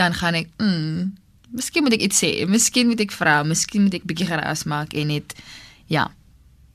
dan 0.00 0.16
gaan 0.16 0.40
ek, 0.40 0.48
mm, 0.60 1.12
miskien 1.52 1.84
moet 1.84 1.96
ek 1.96 2.08
iets 2.08 2.24
sê, 2.24 2.32
miskien 2.48 2.88
moet 2.88 3.00
ek 3.04 3.12
vra, 3.12 3.42
miskien 3.44 3.86
moet 3.86 4.00
ek 4.00 4.08
bietjie 4.08 4.28
geraas 4.32 4.64
maak 4.68 4.96
en 4.96 5.12
net 5.12 5.36
ja, 5.92 6.08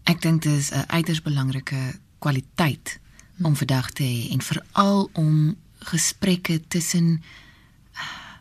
Ek 0.07 0.21
dink 0.23 0.45
dit 0.45 0.53
is 0.55 0.71
'n 0.71 0.87
uiters 0.87 1.21
belangrike 1.21 1.99
kwaliteit 2.23 2.99
om 3.43 3.55
vandag 3.55 3.91
te 3.91 4.03
hê 4.03 4.31
en 4.31 4.41
veral 4.41 5.09
om 5.13 5.57
gesprekke 5.79 6.61
tussen 6.67 7.23
ah, 7.93 8.39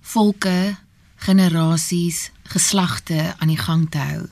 volke, 0.00 0.76
generasies, 1.16 2.30
geslagte 2.42 3.34
aan 3.38 3.48
die 3.48 3.58
gang 3.58 3.90
te 3.90 3.98
hou. 3.98 4.26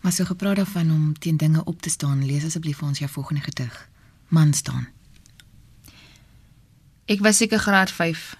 Maar 0.00 0.12
so 0.12 0.24
gepraat 0.24 0.56
daarvan 0.56 0.90
om 0.90 1.18
teen 1.18 1.36
dinge 1.36 1.64
op 1.64 1.80
te 1.82 1.90
staan, 1.90 2.26
lees 2.26 2.44
asseblief 2.44 2.78
vir 2.78 2.88
ons 2.88 2.98
jou 2.98 3.10
volgende 3.10 3.42
gedig. 3.42 3.88
Man 4.28 4.52
staan. 4.52 4.88
Ek 7.06 7.22
was 7.22 7.36
seker 7.36 7.58
graad 7.58 7.90
5. 7.90 8.34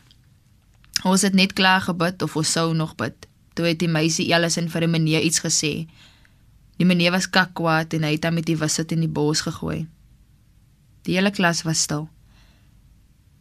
Ons 1.06 1.22
het 1.22 1.34
net 1.34 1.52
klaar 1.52 1.80
gebid 1.80 2.22
of 2.22 2.36
ons 2.36 2.52
sou 2.52 2.74
nog 2.74 2.94
bid. 2.94 3.26
Toe 3.54 3.66
het 3.66 3.78
die 3.78 3.90
meisie 3.90 4.32
Ellison 4.34 4.68
vir 4.68 4.82
'n 4.82 4.90
meneer 4.90 5.22
iets 5.22 5.40
gesê. 5.40 5.86
Die 6.76 6.86
meneer 6.86 7.10
was 7.10 7.30
kakkwaad 7.30 7.92
en 7.92 8.02
hy 8.02 8.12
het 8.16 8.24
hom 8.24 8.34
met 8.34 8.46
die 8.46 8.56
wisset 8.56 8.92
in 8.92 9.00
die 9.00 9.08
bos 9.08 9.40
gegooi. 9.40 9.86
Die 11.02 11.14
hele 11.14 11.30
klas 11.30 11.62
was 11.62 11.82
stil. 11.82 12.08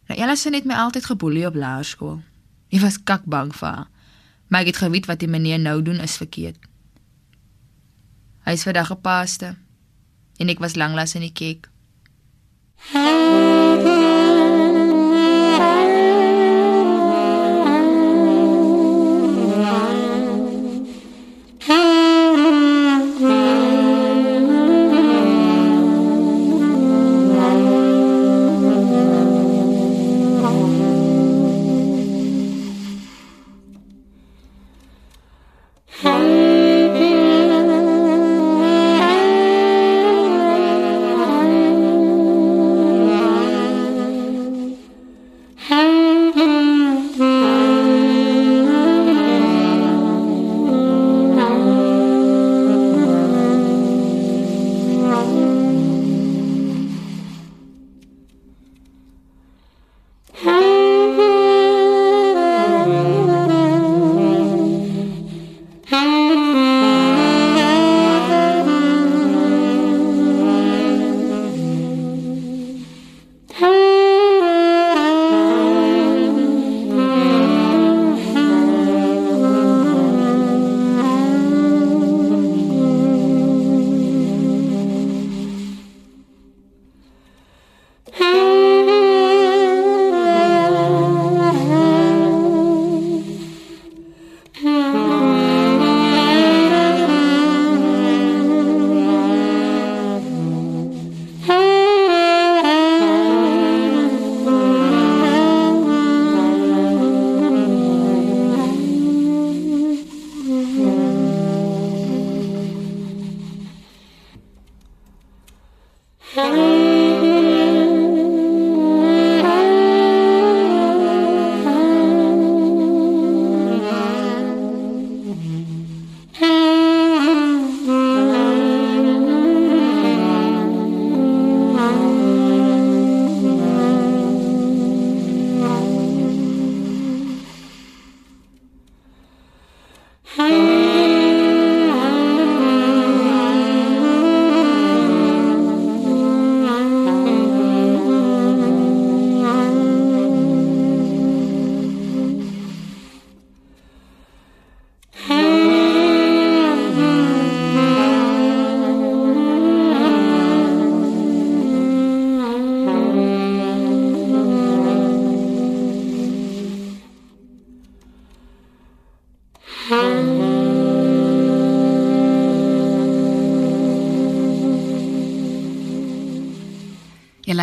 Nou 0.06 0.20
Ellison 0.20 0.54
het 0.54 0.64
my 0.64 0.74
altyd 0.74 1.08
geboelie 1.10 1.46
op 1.46 1.58
laerskool. 1.58 2.20
Ek 2.70 2.82
was 2.82 3.02
kakbang 3.02 3.54
vir 3.54 3.68
haar. 3.68 3.88
Maar 4.48 4.62
ek 4.62 4.74
het 4.74 4.82
geweet 4.84 5.10
wat 5.10 5.18
die 5.22 5.30
meneer 5.30 5.58
nou 5.58 5.80
doen 5.82 5.98
is 6.02 6.16
verkeerd. 6.16 6.58
Hy 8.46 8.54
is 8.54 8.62
vandag 8.62 8.92
gepaaste 8.92 9.56
en 10.38 10.52
ek 10.52 10.62
was 10.62 10.78
lanklaas 10.78 11.16
in 11.18 11.26
die 11.26 11.34
kerk. 11.34 11.70
Jy 12.92 13.55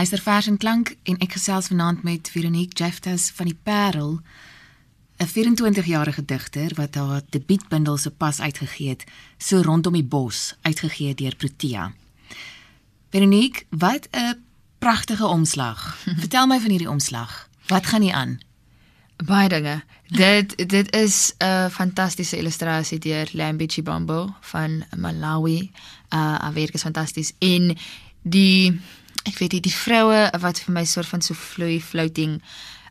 luister 0.03 0.31
vers 0.31 0.47
en 0.47 0.57
klank 0.57 0.89
en 1.07 1.15
ek 1.23 1.37
gesels 1.37 1.69
vanaand 1.71 2.01
met 2.03 2.27
Veronique 2.27 2.75
Jeftas 2.75 3.29
van 3.37 3.47
die 3.47 3.55
Parel, 3.55 4.19
'n 5.17 5.27
24-jarige 5.31 6.25
digter 6.25 6.71
wat 6.75 6.95
haar 6.95 7.21
debuutbundel 7.29 7.97
se 7.97 8.11
pas 8.11 8.39
uitgegee 8.39 8.89
het, 8.89 9.03
so 9.37 9.61
rondom 9.61 9.93
die 9.93 10.03
bos, 10.03 10.55
uitgegee 10.61 11.15
deur 11.15 11.35
Protea. 11.35 11.93
Veronique, 13.09 13.63
wat 13.69 14.07
'n 14.11 14.43
pragtige 14.79 15.25
omslag. 15.25 15.97
Vertel 16.23 16.47
my 16.47 16.59
van 16.59 16.69
hierdie 16.69 16.89
omslag. 16.89 17.49
Wat 17.67 17.85
gaan 17.85 18.01
hier 18.01 18.13
aan? 18.13 18.39
Baie 19.25 19.49
dinge. 19.49 19.83
Dit 20.07 20.69
dit 20.69 20.95
is 20.95 21.33
'n 21.37 21.69
fantastiese 21.69 22.37
illustrasie 22.37 22.99
deur 22.99 23.29
Lambichi 23.31 23.83
Bombo 23.83 24.35
van 24.41 24.83
Malawi. 24.97 25.71
Uh 26.09 26.39
haar 26.39 26.53
werk 26.53 26.73
is 26.73 26.81
fantasties 26.81 27.33
en 27.39 27.77
die 28.21 28.81
ek 29.23 29.37
weet 29.39 29.57
nie 29.57 29.65
die 29.69 29.75
vroue 29.75 30.29
wat 30.43 30.59
vir 30.59 30.73
my 30.73 30.85
soort 30.85 31.07
van 31.07 31.21
so 31.21 31.33
vloei 31.33 31.79
floating 31.81 32.41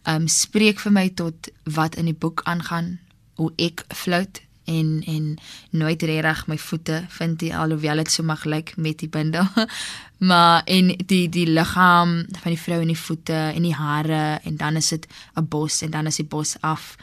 um 0.09 0.29
spreek 0.29 0.81
vir 0.83 0.93
my 0.93 1.09
tot 1.15 1.51
wat 1.65 1.95
in 1.95 2.09
die 2.11 2.19
boek 2.19 2.43
aangaan, 2.51 2.99
hoe 3.39 3.53
ek 3.57 3.85
float 3.95 4.43
en 4.65 5.03
en 5.07 5.39
nooit 5.71 6.03
reg 6.03 6.47
my 6.47 6.59
voete 6.59 7.03
vind 7.09 7.39
die 7.41 7.55
alhoewel 7.57 7.97
dit 7.97 8.11
so 8.11 8.23
mag 8.23 8.45
lyk 8.45 8.77
met 8.77 9.01
die 9.03 9.09
bindel 9.11 9.47
maar 10.31 10.63
en 10.71 10.93
die 11.07 11.29
die 11.29 11.47
liggaam 11.47 12.27
van 12.43 12.55
die 12.55 12.61
vrou 12.61 12.81
en 12.81 12.93
die 12.93 12.99
voete 12.99 13.39
en 13.55 13.63
die 13.67 13.75
hare 13.75 14.39
en 14.47 14.57
dan 14.57 14.77
is 14.77 14.89
dit 14.89 15.07
'n 15.35 15.49
bos 15.49 15.83
en 15.83 15.91
dan 15.91 16.07
is 16.07 16.17
die 16.17 16.25
bos 16.25 16.57
af. 16.61 16.97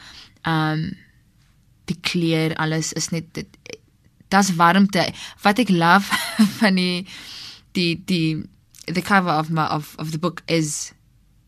Um 0.46 0.96
die 1.84 1.98
kleur 2.00 2.54
alles 2.56 2.92
is 2.92 3.08
net 3.08 3.34
dit 3.34 3.46
das 4.28 4.54
warmte 4.54 5.12
wat 5.42 5.58
ek 5.58 5.68
love 5.68 6.14
van 6.60 6.74
die 6.74 7.06
die 7.72 8.02
die 8.04 8.44
the 8.92 9.02
cover 9.02 9.38
of 9.38 9.50
my 9.50 9.66
of 9.66 9.94
of 9.98 10.10
the 10.10 10.18
book 10.18 10.42
is 10.46 10.92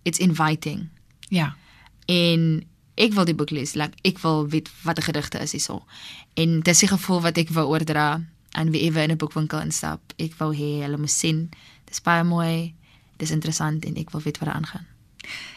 it's 0.03 0.19
inviting. 0.19 0.89
Ja. 1.29 1.57
en 2.05 2.65
ek 2.95 3.15
wil 3.17 3.25
die 3.25 3.37
boek 3.37 3.51
lees 3.51 3.75
like 3.79 3.97
ek 4.07 4.19
wil 4.23 4.49
weet 4.49 4.71
wat 4.83 4.99
'n 4.99 5.03
gedigte 5.03 5.39
is 5.39 5.53
hierso. 5.53 5.85
En 6.35 6.61
dis 6.61 6.79
die 6.79 6.89
gevoel 6.89 7.21
wat 7.21 7.37
ek 7.37 7.49
wou 7.49 7.67
oordra 7.67 8.21
aan 8.51 8.71
wie 8.71 8.83
ewe 8.83 9.03
in 9.03 9.11
'n 9.11 9.17
boekwinkel 9.17 9.61
instap. 9.61 10.01
Ek 10.17 10.35
wou 10.35 10.55
hê 10.55 10.83
hulle 10.83 10.99
moet 10.99 11.11
sien 11.11 11.51
dis 11.85 12.01
baie 12.01 12.25
mooi 12.25 12.75
dis 13.17 13.31
interessant 13.31 13.85
en 13.85 13.97
ek 13.97 14.11
wil 14.11 14.21
weet 14.21 14.39
wat 14.39 14.49
daar 14.49 14.57
aangaan. 14.57 14.87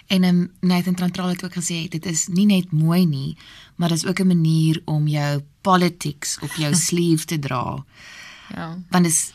En 0.08 0.24
um, 0.24 0.52
Nathan 0.62 0.96
Trantral 0.96 1.28
het 1.28 1.44
ook 1.44 1.54
gesê 1.54 1.88
dit 1.90 2.06
is 2.06 2.28
nie 2.28 2.46
net 2.46 2.72
mooi 2.72 3.06
nie, 3.06 3.38
maar 3.76 3.90
dit 3.90 3.98
is 3.98 4.06
ook 4.06 4.20
'n 4.20 4.28
manier 4.28 4.82
om 4.86 5.08
jou 5.08 5.44
politics 5.62 6.38
op 6.42 6.52
jou 6.52 6.76
sleeve 6.88 7.26
te 7.26 7.40
dra. 7.40 7.86
ja. 8.56 8.78
Want 8.90 9.04
dit 9.04 9.14
is 9.14 9.34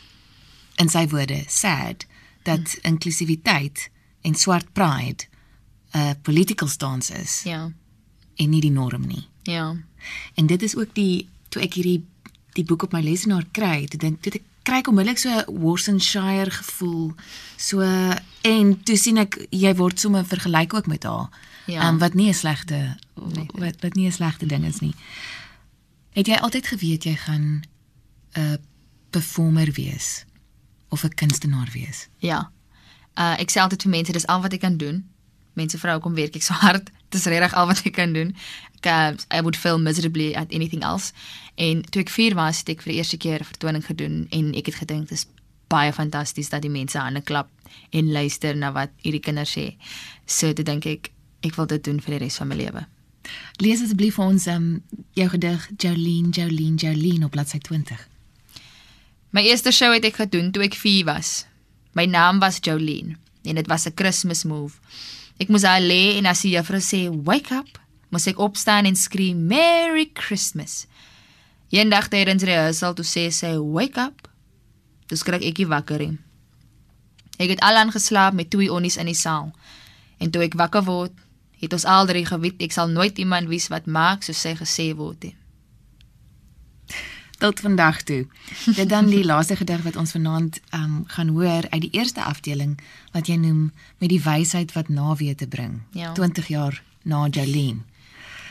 in 0.75 0.89
sy 0.89 1.07
woorde 1.07 1.43
sad 1.47 2.05
dat 2.43 2.77
inklusiwiteit 2.81 3.89
en 4.21 4.35
swart 4.35 4.73
pride 4.73 5.25
'n 5.91 6.15
political 6.21 6.67
stance 6.67 7.13
is 7.13 7.41
ja 7.43 7.71
en 8.35 8.49
nie 8.49 8.61
die 8.61 8.71
norm 8.71 9.07
nie. 9.07 9.27
ja 9.43 9.75
En 10.33 10.45
dit 10.45 10.61
is 10.61 10.75
ook 10.75 10.95
die 10.95 11.27
toe 11.49 11.61
ek 11.61 11.73
hierdie 11.73 12.01
die 12.57 12.65
boek 12.67 12.83
op 12.83 12.95
my 12.95 13.01
lesenaar 13.03 13.45
kry, 13.55 13.85
toe 13.87 13.99
dink 13.99 14.21
toe 14.23 14.33
ek 14.35 14.47
kry 14.67 14.81
ek 14.81 14.89
onmiddellik 14.91 15.19
so 15.21 15.29
'n 15.29 15.59
Worcestershire 15.61 16.51
gevoel. 16.51 17.13
So 17.57 17.81
en 18.41 18.83
toe 18.83 18.97
sien 18.97 19.17
ek 19.17 19.47
jy 19.49 19.75
word 19.75 19.99
sommer 19.99 20.25
vergelyk 20.25 20.73
ook 20.73 20.87
met 20.87 21.03
haar. 21.03 21.29
Ja. 21.65 21.87
Um, 21.87 21.97
wat 21.97 22.13
nie 22.13 22.29
'n 22.29 22.33
slegte 22.33 22.97
wat 23.53 23.81
wat 23.81 23.93
nie 23.93 24.07
'n 24.07 24.11
slegte 24.11 24.45
ding 24.45 24.65
is 24.65 24.79
nie. 24.79 24.95
Het 26.11 26.27
jy 26.27 26.35
altyd 26.35 26.67
geweet 26.67 27.03
jy 27.03 27.15
gaan 27.15 27.63
'n 28.33 28.59
performer 29.09 29.71
wees 29.71 30.25
of 30.91 31.03
'n 31.03 31.15
kunstenaar 31.15 31.69
wees? 31.73 32.07
Ja. 32.19 32.51
Uh 33.15 33.35
ek 33.39 33.51
sê 33.51 33.59
altyd 33.63 33.81
vir 33.81 33.91
mense 33.91 34.11
dis 34.11 34.27
al 34.27 34.41
wat 34.41 34.53
ek 34.53 34.61
kan 34.61 34.77
doen. 34.77 35.03
Mense 35.53 35.77
vra 35.77 35.93
hoekom 35.97 36.15
werk 36.15 36.35
ek 36.35 36.43
so 36.43 36.53
hard? 36.53 36.91
Dis 37.11 37.25
regtig 37.27 37.53
al 37.53 37.67
wat 37.67 37.81
ek 37.83 37.93
kan 37.93 38.13
doen. 38.13 38.35
Ek 38.79 38.87
uh, 38.87 39.37
I 39.37 39.41
would 39.41 39.57
fail 39.57 39.79
miserably 39.79 40.35
at 40.35 40.51
anything 40.51 40.83
else. 40.83 41.11
En 41.55 41.81
toe 41.81 42.01
ek 42.01 42.09
4 42.09 42.35
was, 42.35 42.63
het 42.63 42.69
ek 42.69 42.81
vir 42.81 42.93
die 42.93 42.99
eerste 42.99 43.17
keer 43.17 43.39
'n 43.39 43.49
vertoning 43.51 43.85
gedoen 43.85 44.27
en 44.31 44.53
ek 44.55 44.65
het 44.71 44.75
gedink 44.75 45.09
dis 45.09 45.27
baie 45.67 45.93
fantasties 45.93 46.49
dat 46.49 46.61
die 46.61 46.71
mense 46.71 46.99
hande 46.99 47.21
klap 47.21 47.49
en 47.89 48.11
luister 48.11 48.55
na 48.55 48.71
wat 48.71 48.91
hierdie 49.03 49.23
kinders 49.23 49.55
sê. 49.57 49.75
So 50.25 50.53
toe 50.53 50.65
dink 50.65 50.85
ek 50.85 51.11
ek 51.41 51.55
wil 51.55 51.65
dit 51.65 51.83
doen 51.83 51.99
vir 51.99 52.17
die 52.17 52.25
res 52.25 52.37
van 52.37 52.47
my 52.47 52.55
lewe. 52.55 52.85
Lees 53.61 53.81
asseblief 53.81 54.15
vir 54.15 54.25
ons 54.25 54.47
um, 54.47 54.67
jou 55.17 55.27
gedig 55.29 55.67
Jolene 55.77 56.33
Jolene 56.35 56.77
Jolene 56.77 57.25
op 57.25 57.31
bladsy 57.31 57.59
20. 57.59 58.10
My 59.31 59.45
eerste 59.47 59.71
show 59.71 59.93
het 59.95 60.03
ek 60.03 60.17
gedoen 60.19 60.49
toe 60.51 60.65
ek 60.65 60.75
4 60.75 61.05
was. 61.07 61.45
My 61.95 62.03
naam 62.03 62.41
was 62.43 62.59
Jolene 62.59 63.15
en 63.47 63.55
dit 63.55 63.67
was 63.71 63.87
'n 63.87 63.95
Christmas 63.95 64.43
move. 64.43 64.75
Ek 65.39 65.47
moes 65.47 65.63
daar 65.63 65.79
lê 65.79 66.17
en 66.17 66.25
as 66.25 66.41
die 66.41 66.51
juffrou 66.51 66.81
sê 66.83 67.07
wake 67.23 67.55
up, 67.55 67.79
moes 68.09 68.27
ek 68.27 68.39
opstaan 68.39 68.85
en 68.85 68.95
skree 68.95 69.33
Merry 69.35 70.09
Christmas. 70.13 70.85
Eendag 71.69 72.09
tydens 72.09 72.43
rehearsal 72.43 72.93
toe 72.93 73.05
sê 73.05 73.31
sy 73.31 73.55
wake 73.57 74.01
up. 74.01 74.27
Toe 75.07 75.17
skrik 75.17 75.41
ek 75.41 75.67
wakker. 75.67 75.99
He. 75.99 76.17
Ek 77.39 77.49
het 77.49 77.59
al 77.59 77.75
aan 77.75 77.91
geslaap 77.91 78.33
met 78.33 78.49
twee 78.49 78.71
onnies 78.71 78.97
in 78.97 79.05
die 79.05 79.15
saal. 79.15 79.53
En 80.19 80.31
toe 80.31 80.43
ek 80.43 80.53
wakker 80.53 80.83
word, 80.83 81.13
het 81.61 81.73
ons 81.73 81.85
al 81.85 82.05
drie 82.05 82.25
geweet 82.25 82.61
ek 82.61 82.71
sal 82.71 82.87
nooit 82.87 83.17
iemand 83.17 83.47
wees 83.47 83.67
wat 83.67 83.85
maak 83.85 84.23
soos 84.23 84.41
sy 84.41 84.55
gesê 84.55 84.93
word 84.93 85.23
nie. 85.23 85.35
Tot 87.41 87.59
vandag 87.59 88.01
toe. 88.01 88.27
Dit 88.75 88.89
dan 88.89 89.07
die 89.09 89.25
laaste 89.25 89.55
gedig 89.55 89.81
wat 89.81 89.95
ons 89.95 90.11
vanaand 90.11 90.59
um, 90.77 91.03
gaan 91.07 91.27
hoor 91.27 91.65
uit 91.69 91.81
die 91.81 91.89
eerste 91.97 92.21
afdeling 92.23 92.75
wat 93.11 93.27
jy 93.27 93.39
noem 93.41 93.71
met 93.97 94.11
die 94.13 94.21
wysheid 94.21 94.73
wat 94.77 94.91
nawete 94.93 95.47
bring. 95.47 95.79
Ja. 95.97 96.11
20 96.13 96.47
jaar 96.47 96.83
na 97.01 97.27
Jolene. 97.27 97.81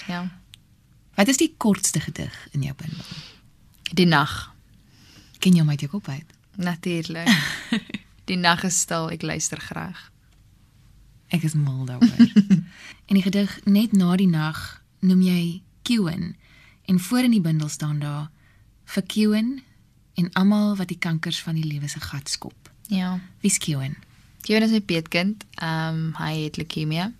Ja. 0.07 0.25
Wat 1.15 1.29
is 1.29 1.39
die 1.39 1.55
kortste 1.57 2.01
gedig 2.01 2.49
in 2.51 2.67
jou 2.67 2.75
bundel? 2.75 3.05
Die 3.95 4.07
nag. 4.07 4.51
Ken 5.39 5.55
jy 5.55 5.63
hom 5.63 5.71
uit 5.71 5.87
jou 5.87 5.91
kop 5.93 6.09
uit? 6.09 6.35
Natuurlik. 6.57 7.31
Die 8.31 8.39
nag 8.39 8.65
is 8.67 8.81
stil, 8.81 9.07
ek 9.11 9.23
luister 9.23 9.59
graag. 9.59 10.11
Ek 11.31 11.47
is 11.47 11.55
mal 11.55 11.87
daaroor. 11.87 12.27
en 13.09 13.15
die 13.15 13.23
gedig 13.23 13.55
net 13.65 13.95
na 13.95 14.17
die 14.19 14.29
nag 14.31 14.83
noem 14.99 15.23
jy 15.23 15.63
Kewen 15.87 16.37
en 16.91 17.01
voor 17.01 17.31
in 17.31 17.39
die 17.39 17.43
bundel 17.43 17.71
staan 17.71 17.99
daar 18.03 18.29
vir 18.91 19.03
Kewen 19.07 19.63
en 20.15 20.33
almal 20.33 20.77
wat 20.77 20.89
die 20.91 20.99
kankers 20.99 21.41
van 21.43 21.55
die 21.55 21.67
lewe 21.67 21.89
se 21.89 22.01
gat 22.01 22.29
skop. 22.29 22.71
Ja. 22.91 23.19
Wie's 23.41 23.59
Kewen? 23.59 23.97
Kevin 24.43 24.63
is 24.63 24.71
my 24.71 24.81
peetkind. 24.81 25.45
Ehm 25.55 25.95
um, 25.95 26.15
hy 26.19 26.45
het 26.45 26.57
leukemie. 26.57 27.13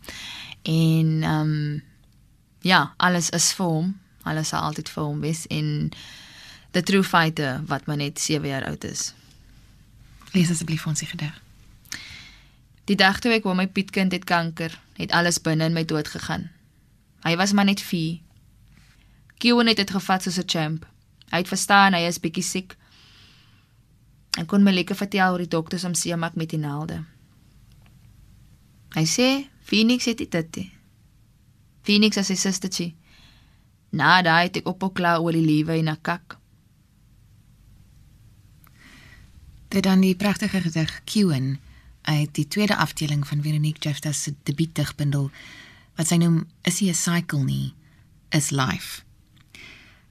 En 0.62 1.23
ehm 1.23 1.41
um, 1.41 1.83
ja, 2.61 2.95
alles 2.97 3.31
is 3.31 3.53
vir 3.53 3.67
hom. 3.67 3.99
Alles 4.23 4.49
sal 4.49 4.62
altyd 4.62 4.89
vir 4.89 5.05
hom 5.05 5.21
wees 5.21 5.47
en 5.47 5.91
the 6.71 6.83
true 6.83 7.05
fighter 7.05 7.62
wat 7.67 7.87
maar 7.87 7.97
net 7.97 8.21
7 8.21 8.49
jaar 8.49 8.67
oud 8.67 8.85
is. 8.85 9.12
Lees 10.33 10.50
asseblief 10.50 10.87
ons 10.87 10.99
die 10.99 11.09
gedig. 11.09 11.43
Die 12.85 12.97
dag 12.97 13.21
toe 13.21 13.33
ek 13.33 13.45
hoor 13.45 13.57
my 13.57 13.67
peetkind 13.67 14.12
het 14.12 14.25
kanker, 14.25 14.75
het 14.97 15.12
alles 15.12 15.41
binne 15.41 15.65
in 15.65 15.77
my 15.77 15.85
dood 15.85 16.09
gegaan. 16.09 16.50
Hy 17.23 17.37
was 17.37 17.53
maar 17.53 17.65
net 17.65 17.81
4. 17.81 18.19
Kevin 19.39 19.67
het 19.67 19.77
dit 19.77 19.91
gevat 19.91 20.23
soos 20.23 20.39
'n 20.39 20.49
champ. 20.49 20.87
Hy 21.30 21.42
het 21.42 21.49
verstaan 21.49 21.94
hy 21.94 22.06
is 22.08 22.20
bietjie 22.22 22.44
siek. 22.44 22.76
En 24.38 24.47
kon 24.47 24.62
my 24.62 24.73
lekker 24.75 24.99
vertel 24.99 25.32
oor 25.34 25.43
die 25.43 25.50
dokters 25.50 25.84
om 25.84 25.95
seemak 25.95 26.36
met 26.38 26.50
die 26.50 26.60
naalde. 26.60 27.02
Hy 28.95 29.06
sê 29.06 29.28
Phoenix 29.66 30.08
het 30.10 30.19
dit 30.19 30.30
dit. 30.30 30.60
Phoenix 31.86 32.19
as 32.19 32.30
sy 32.30 32.36
sustertjie. 32.38 32.93
Na 33.95 34.21
daai 34.23 34.49
het 34.49 34.60
ek 34.60 34.69
op 34.71 34.82
op 34.86 34.95
klaar 34.99 35.23
oor 35.23 35.34
die 35.34 35.47
liewe 35.47 35.78
en 35.78 35.90
'n 35.90 36.02
kak. 36.02 36.38
Dit 39.71 39.82
dan 39.82 40.00
die 40.00 40.16
pragtige 40.16 40.60
gedig 40.60 41.00
Kewen 41.04 41.60
uit 42.02 42.34
die 42.34 42.49
tweede 42.49 42.76
afdeling 42.76 43.26
van 43.26 43.43
Veronique 43.43 43.80
Jeffers 43.80 44.23
se 44.23 44.34
debuutdigbundel 44.43 45.30
wat 45.95 46.06
sy 46.06 46.16
noem 46.16 46.47
Is 46.62 46.80
he 46.80 46.88
a 46.90 46.95
cycle 46.95 47.45
nie 47.45 47.75
is 48.30 48.50
life. 48.50 49.02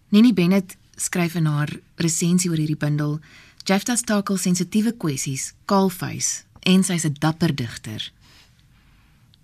Nini 0.09 0.33
Bennett 0.33 0.77
skryf 0.99 1.35
in 1.39 1.47
haar 1.47 1.71
resensie 1.95 2.51
oor 2.51 2.59
hierdie 2.59 2.79
bundel 2.79 3.19
Jeffers 3.67 4.01
takel 4.07 4.37
sensitiewe 4.37 4.95
kwessies, 4.97 5.53
kaalvuis 5.69 6.43
en 6.65 6.83
sy's 6.83 7.05
'n 7.05 7.15
dapper 7.19 7.55
digter. 7.55 8.11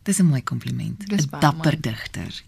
Dis 0.03 0.19
'n 0.19 0.25
mooi 0.25 0.41
kompliment, 0.41 1.03
'n 1.11 1.39
dapper 1.39 1.81
digter. 1.81 2.43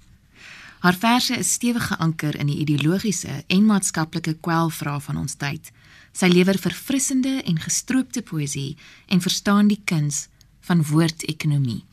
Haar 0.80 0.96
verse 0.96 1.38
is 1.38 1.54
stewig 1.54 1.88
geanker 1.88 2.36
in 2.40 2.48
die 2.48 2.60
ideologiese 2.62 3.44
en 3.48 3.66
maatskaplike 3.66 4.38
kwelvrae 4.46 5.00
van 5.02 5.18
ons 5.18 5.36
tyd. 5.36 5.72
Sy 6.12 6.28
lewer 6.28 6.58
verfrissende 6.58 7.42
en 7.44 7.60
gestroopte 7.60 8.22
poësie 8.22 8.78
en 9.08 9.22
verstaan 9.22 9.68
die 9.68 9.82
kuns 9.84 10.28
van 10.62 10.84
woordekonomie. 10.84 11.84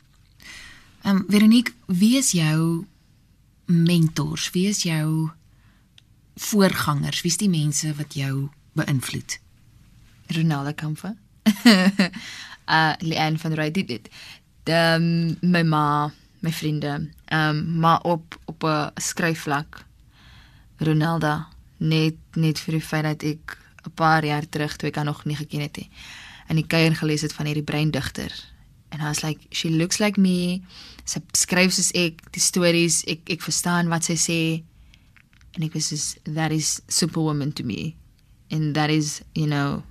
Ehm 1.04 1.16
um, 1.16 1.24
Veronique, 1.28 1.72
wie 1.86 2.16
is 2.16 2.32
jou 2.32 2.86
mentors? 3.66 4.50
Wie 4.50 4.68
is 4.68 4.82
jou 4.82 5.30
voorgangers? 6.34 7.22
Wie's 7.22 7.36
die 7.36 7.50
mense 7.50 7.94
wat 7.94 8.14
jou 8.14 8.48
beïnvloed? 8.72 9.38
Ronaldo 10.26 10.72
Kampe. 10.74 11.14
uh 12.66 12.92
Leanne 12.98 13.38
van 13.38 13.52
Rey 13.52 13.70
dit 13.70 13.88
dit. 13.88 14.08
De 14.64 15.36
my 15.40 15.62
ma, 15.62 16.12
my 16.40 16.52
vriende. 16.52 17.10
Ehm 17.24 17.56
um, 17.56 17.78
maar 17.78 18.00
op 18.00 18.38
op 18.44 18.64
'n 18.64 18.90
skryfvlak 18.94 19.84
Ronaldo 20.76 21.44
net 21.76 22.14
net 22.32 22.58
vir 22.60 22.72
die 22.72 22.86
feit 22.86 23.04
dat 23.04 23.22
ek 23.22 23.58
'n 23.84 23.94
paar 23.94 24.24
jaar 24.24 24.48
terug 24.48 24.76
toe 24.76 24.88
ek 24.88 24.96
haar 24.96 25.04
nog 25.04 25.24
nie 25.24 25.36
geken 25.36 25.60
het 25.60 25.76
nie. 25.76 25.90
In 26.48 26.56
die 26.56 26.66
kuier 26.66 26.96
gelees 26.96 27.20
het 27.20 27.32
van 27.32 27.46
hierdie 27.46 27.64
breindigter. 27.64 28.32
En 28.88 29.00
I 29.00 29.04
was 29.04 29.22
like 29.22 29.40
she 29.50 29.70
looks 29.70 29.98
like 29.98 30.20
me. 30.20 30.62
Sy 31.04 31.20
skryf 31.32 31.72
soos 31.72 31.90
ek, 31.92 32.20
die 32.30 32.40
stories, 32.40 33.04
ek 33.04 33.28
ek 33.28 33.42
verstaan 33.42 33.88
wat 33.88 34.04
sy 34.04 34.16
sê. 34.16 34.62
En 35.54 35.62
ek 35.62 35.76
was 35.76 35.88
soos 35.92 36.16
that 36.24 36.50
is 36.50 36.80
superwoman 36.88 37.52
to 37.52 37.64
me. 37.64 37.94
And 38.50 38.74
that 38.74 38.90
is, 38.90 39.22
you 39.34 39.46
know, 39.46 39.82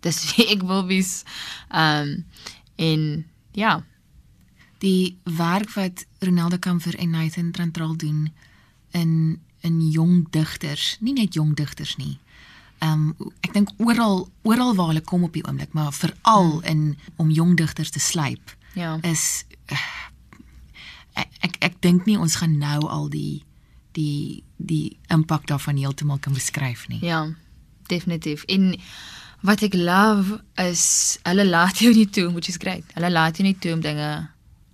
dis 0.00 0.22
wie 0.34 0.48
ek 0.54 0.62
wil 0.62 0.86
wees. 0.86 1.22
Um 1.70 2.24
en 2.78 3.26
ja, 3.58 3.82
Die 4.78 5.18
werk 5.24 5.72
wat 5.74 6.06
Ronaldo 6.18 6.58
Kamfer 6.58 6.94
en 6.94 7.10
Nathan 7.10 7.50
Trantral 7.50 7.96
doen 7.96 8.32
in 8.90 9.40
in 9.60 9.90
jong 9.90 10.26
digters, 10.30 10.96
nie 11.00 11.12
net 11.12 11.34
jong 11.34 11.54
digters 11.54 11.96
nie. 11.96 12.18
Ehm 12.78 13.10
um, 13.18 13.32
ek 13.42 13.52
dink 13.52 13.72
oral 13.82 14.28
oral 14.46 14.74
waar 14.78 14.92
hulle 14.92 15.02
kom 15.02 15.24
op 15.26 15.34
die 15.34 15.42
oomblik, 15.42 15.72
maar 15.74 15.92
veral 15.92 16.60
in 16.62 16.94
om 17.16 17.30
jong 17.30 17.56
digters 17.58 17.90
te 17.90 17.98
slyp 17.98 18.54
ja. 18.78 18.98
is 19.02 19.44
ek 19.66 21.28
ek, 21.42 21.56
ek 21.58 21.80
dink 21.82 22.06
nie 22.06 22.18
ons 22.18 22.38
gaan 22.38 22.54
nou 22.58 22.86
al 22.86 23.10
die 23.10 23.42
die 23.98 24.44
die 24.56 24.98
impak 25.14 25.46
daarvan 25.46 25.78
heeltemal 25.78 26.18
kan 26.22 26.34
beskryf 26.34 26.86
nie. 26.88 26.98
Ja, 27.04 27.26
definitief. 27.90 28.44
En 28.50 28.72
wat 29.46 29.62
ek 29.62 29.74
love 29.78 30.40
is 30.58 31.18
hulle 31.26 31.46
laat 31.46 31.78
jou 31.82 31.92
nie 31.94 32.08
toe, 32.10 32.26
which 32.34 32.50
is 32.50 32.58
great. 32.58 32.86
Hulle 32.94 33.10
laat 33.10 33.38
jou 33.38 33.46
nie 33.46 33.56
toe 33.58 33.74
om 33.76 33.82
dinge 33.84 34.08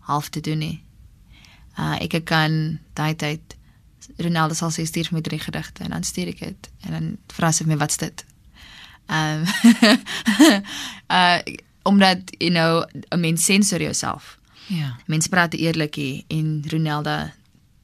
half 0.08 0.30
te 0.32 0.40
doen 0.44 0.60
nie. 0.64 0.78
Uh 1.80 1.96
ek 2.04 2.20
kan 2.28 2.78
daai 2.96 3.14
tyd 3.18 3.56
Ronaldo 4.20 4.54
sal 4.54 4.72
sê 4.72 4.84
stuur 4.86 5.08
vir 5.10 5.18
my 5.18 5.24
drie 5.26 5.40
gedigte 5.40 5.84
en 5.84 5.94
dan 5.96 6.04
stuur 6.06 6.30
ek 6.34 6.40
dit 6.44 6.70
en 6.86 6.96
dan 6.96 7.06
vra 7.34 7.50
sy 7.52 7.66
my 7.68 7.78
wat's 7.80 8.00
dit. 8.00 8.24
Um 9.08 9.44
uh 11.18 11.40
omdat 11.84 12.32
you 12.40 12.50
know 12.50 12.84
'n 13.12 13.20
mens 13.20 13.44
sensor 13.44 13.80
jouself. 13.80 14.38
Ja. 14.72 14.96
Mense 15.06 15.28
praat 15.28 15.54
eerlik 15.54 15.94
hier 15.94 16.22
en 16.28 16.64
Ronaldo 16.68 17.28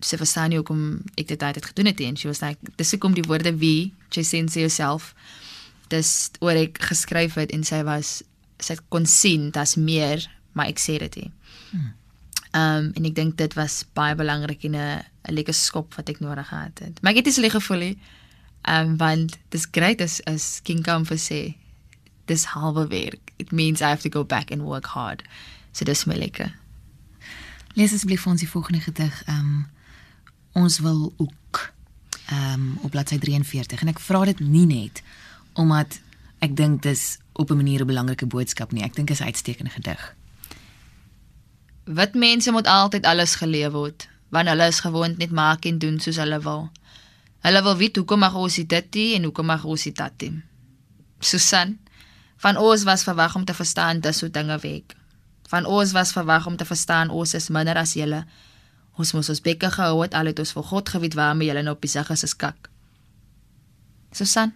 se 0.00 0.16
verstaan 0.16 0.50
nie 0.50 0.58
hoekom 0.60 1.02
ek 1.20 1.28
dit 1.28 1.42
altyd 1.42 1.70
gedoen 1.72 1.86
het 1.86 1.98
nie. 1.98 2.08
En 2.08 2.16
she 2.16 2.28
was 2.28 2.40
like, 2.40 2.72
dis 2.76 2.90
hoekom 2.90 3.14
die 3.14 3.26
woorde 3.26 3.54
wie, 3.60 3.92
jy 4.10 4.22
sense 4.22 4.58
yourself. 4.58 5.14
Dis 5.88 6.30
oor 6.40 6.58
ek 6.58 6.80
geskryf 6.90 7.34
het 7.40 7.52
en 7.54 7.64
sy 7.64 7.82
was 7.88 8.22
sy 8.60 8.76
kon 8.88 9.06
sien 9.06 9.50
dat's 9.50 9.76
meer, 9.76 10.26
maar 10.52 10.68
ek 10.68 10.78
sê 10.82 10.98
dit 10.98 11.22
nie. 11.22 11.30
Ehm 12.50 12.86
um, 12.86 12.92
en 12.98 13.04
ek 13.06 13.14
dink 13.14 13.36
dit 13.38 13.54
was 13.54 13.84
baie 13.94 14.14
belangrik 14.18 14.64
en 14.64 14.76
'n 14.76 15.02
'n 15.28 15.34
lekker 15.34 15.54
skop 15.54 15.94
wat 15.94 16.08
ek 16.08 16.20
nodig 16.20 16.48
gehad 16.48 16.78
het. 16.78 17.02
Maar 17.02 17.12
ek 17.12 17.16
het 17.16 17.26
nie 17.26 17.34
so 17.34 17.40
lekker 17.40 17.60
gevoel 17.60 17.78
nie. 17.78 17.98
Um 18.68 18.96
want 18.96 19.38
dis 19.48 19.66
great 19.70 20.00
as 20.00 20.20
as 20.24 20.60
King 20.62 20.82
Comfort 20.84 21.20
sê 21.20 21.56
dis 22.26 22.44
halwe 22.44 22.86
werk. 22.88 23.32
It 23.38 23.52
means 23.52 23.80
I 23.80 23.88
have 23.88 24.02
to 24.02 24.08
go 24.08 24.24
back 24.24 24.50
and 24.50 24.62
work 24.62 24.86
hard. 24.86 25.22
So 25.72 25.84
dis 25.84 26.04
my 26.04 26.14
lekker. 26.14 26.52
Lees 27.74 27.92
asseblief 27.92 28.22
vir 28.22 28.32
ons 28.32 28.40
die 28.40 28.50
volgende 28.50 28.80
gedig. 28.80 29.22
Um 29.28 29.68
ons 30.52 30.78
wil 30.78 31.12
ook 31.16 31.72
um 32.32 32.78
op 32.82 32.90
bladsy 32.90 33.18
43 33.18 33.82
en 33.82 33.88
ek 33.88 34.00
vra 34.00 34.24
dit 34.24 34.40
nie 34.40 34.66
net 34.66 35.02
omdat 35.58 35.98
ek 36.40 36.56
dink 36.56 36.82
dis 36.82 37.18
op 37.32 37.50
'n 37.50 37.56
manier 37.56 37.80
'n 37.80 37.86
belangrike 37.86 38.26
boodskap 38.26 38.72
nie. 38.72 38.82
Ek 38.82 38.94
dink 38.94 39.10
is 39.10 39.22
uitstekende 39.22 39.70
gedig. 39.70 40.14
Wit 41.84 42.14
mense 42.14 42.50
moet 42.50 42.66
altyd 42.66 43.04
alles 43.04 43.34
geleef 43.34 43.72
word, 43.72 44.08
want 44.28 44.48
hulle 44.48 44.66
is 44.66 44.80
gewoond 44.80 45.18
net 45.18 45.30
maak 45.30 45.64
en 45.64 45.78
doen 45.78 46.00
soos 46.00 46.16
hulle 46.16 46.40
wil. 46.40 46.70
Hulle 47.40 47.62
wil 47.62 47.76
weet 47.76 47.96
hoekom 47.96 48.18
mag 48.18 48.34
ons 48.34 48.54
dit 48.54 48.94
nie 48.94 49.14
en 49.14 49.22
hoekom 49.22 49.46
mag 49.46 49.64
ons 49.64 49.82
dit 49.82 50.20
nie. 50.20 50.42
Susan, 51.20 51.78
van 52.36 52.56
ons 52.56 52.82
was 52.82 53.02
verwag 53.02 53.36
om 53.36 53.44
te 53.44 53.54
verstaan 53.54 54.00
dat 54.00 54.14
so 54.14 54.30
dinge 54.30 54.58
werk. 54.58 54.96
Van 55.48 55.64
ons 55.64 55.92
was 55.92 56.12
verwag 56.12 56.46
om 56.46 56.56
te 56.56 56.64
verstaan 56.64 57.10
ons 57.10 57.34
is 57.34 57.48
minder 57.48 57.76
as 57.76 57.92
julle. 57.92 58.24
Ons 58.98 59.12
moes 59.14 59.30
ons 59.30 59.40
bekke 59.40 59.70
gehou 59.70 60.02
het 60.02 60.14
al 60.14 60.26
het 60.26 60.38
ons 60.38 60.52
vir 60.52 60.62
God 60.62 60.88
geweet 60.88 61.14
waarmee 61.14 61.48
julle 61.48 61.62
nou 61.62 61.76
besig 61.78 62.10
is 62.10 62.24
as 62.24 62.34
kak. 62.34 62.70
Susan, 64.12 64.52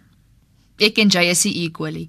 ek 0.81 0.99
en 0.99 1.11
jy 1.11 1.25
is 1.31 1.45
equally. 1.47 2.09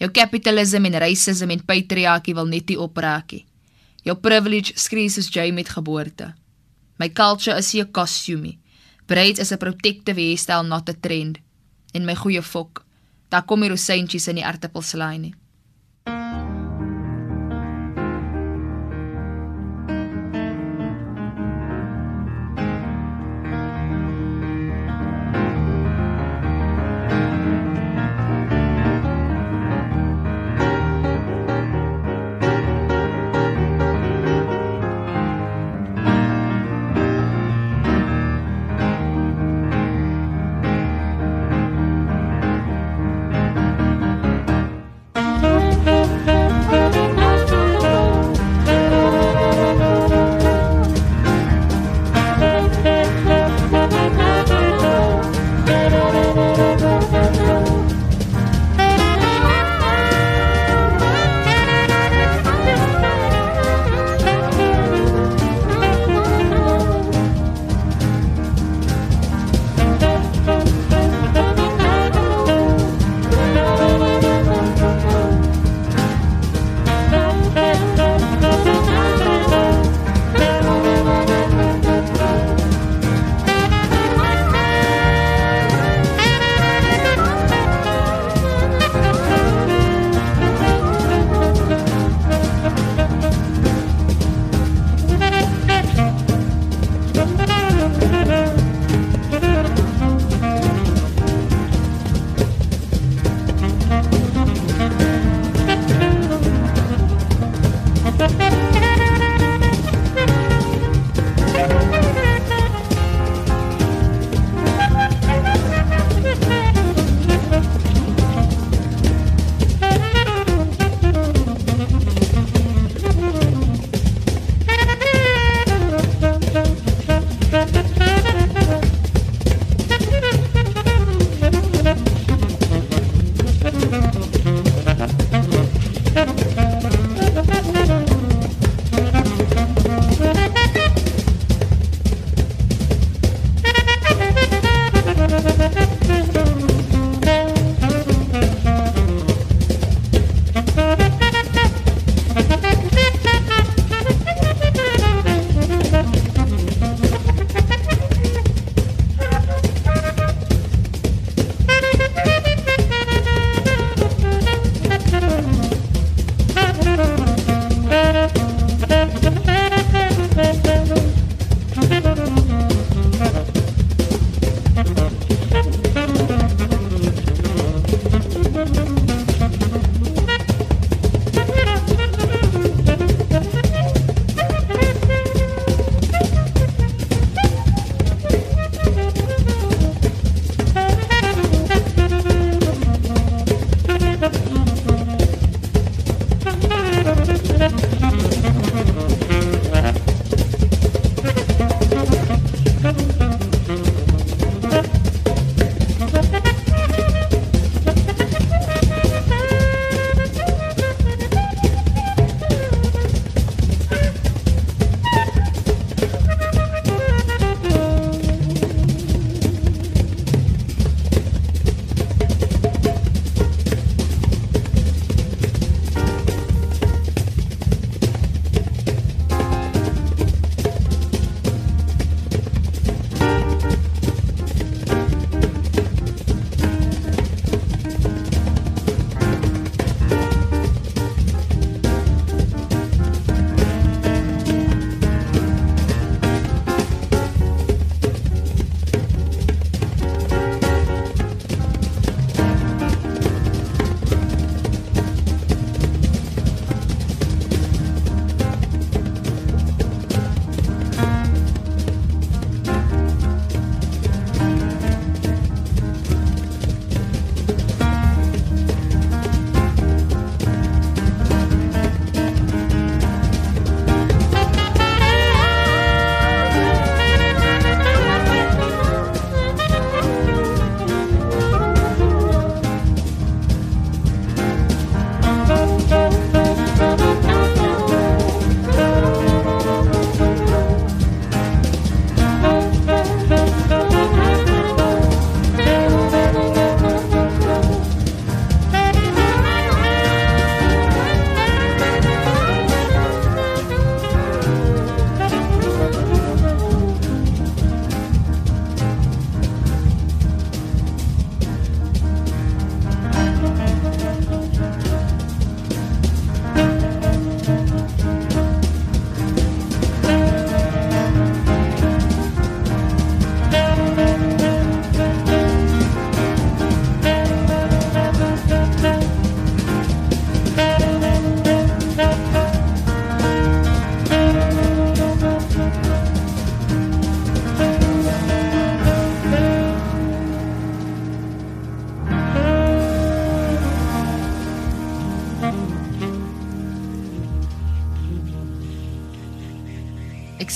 Jou 0.00 0.10
capitalism 0.10 0.84
en 0.88 0.98
racism 1.02 1.50
en 1.50 1.62
patriargie 1.64 2.34
wil 2.34 2.46
net 2.46 2.68
nie 2.68 2.78
opraak 2.80 3.32
nie. 3.32 3.44
Jou 4.04 4.16
privilege 4.16 4.72
skree 4.80 5.10
soos 5.12 5.28
jy 5.28 5.50
met 5.52 5.68
geboorte. 5.68 6.32
My 6.98 7.08
culture 7.08 7.56
is 7.58 7.72
nie 7.74 7.82
'n 7.82 7.92
costume. 7.92 8.58
Braids 9.06 9.40
is 9.40 9.52
'n 9.52 9.58
protective 9.58 10.16
hairstyle 10.16 10.66
not 10.66 10.88
a 10.88 10.94
trend. 10.94 11.38
En 11.92 12.04
my 12.04 12.14
goeie 12.14 12.42
fok, 12.42 12.84
daar 13.28 13.44
kom 13.44 13.62
hier 13.62 13.70
rosientjies 13.70 14.28
in 14.28 14.36
die 14.36 14.44
aartappelslaai 14.44 15.18
nie. 15.18 15.34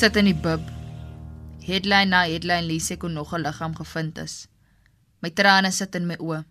Sit 0.04 0.18
in 0.20 0.26
die 0.28 0.36
bib. 0.36 0.60
Headline 1.64 2.10
na 2.12 2.26
headline 2.28 2.66
lees 2.68 2.90
ek 2.92 3.06
hoe 3.06 3.10
nog 3.10 3.30
'n 3.32 3.40
liggaam 3.40 3.74
gevind 3.76 4.18
is. 4.18 4.48
My 5.22 5.30
trane 5.30 5.70
sit 5.72 5.94
in 5.94 6.06
my 6.06 6.16
oë. 6.20 6.44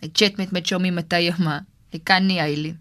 Ek 0.00 0.14
chat 0.16 0.38
met 0.38 0.52
my 0.52 0.62
chommy 0.62 0.90
Matthys, 0.90 1.36
maar 1.36 1.66
ek 1.92 2.04
kan 2.04 2.26
nie 2.26 2.38
huil 2.40 2.62
nie. 2.62 2.78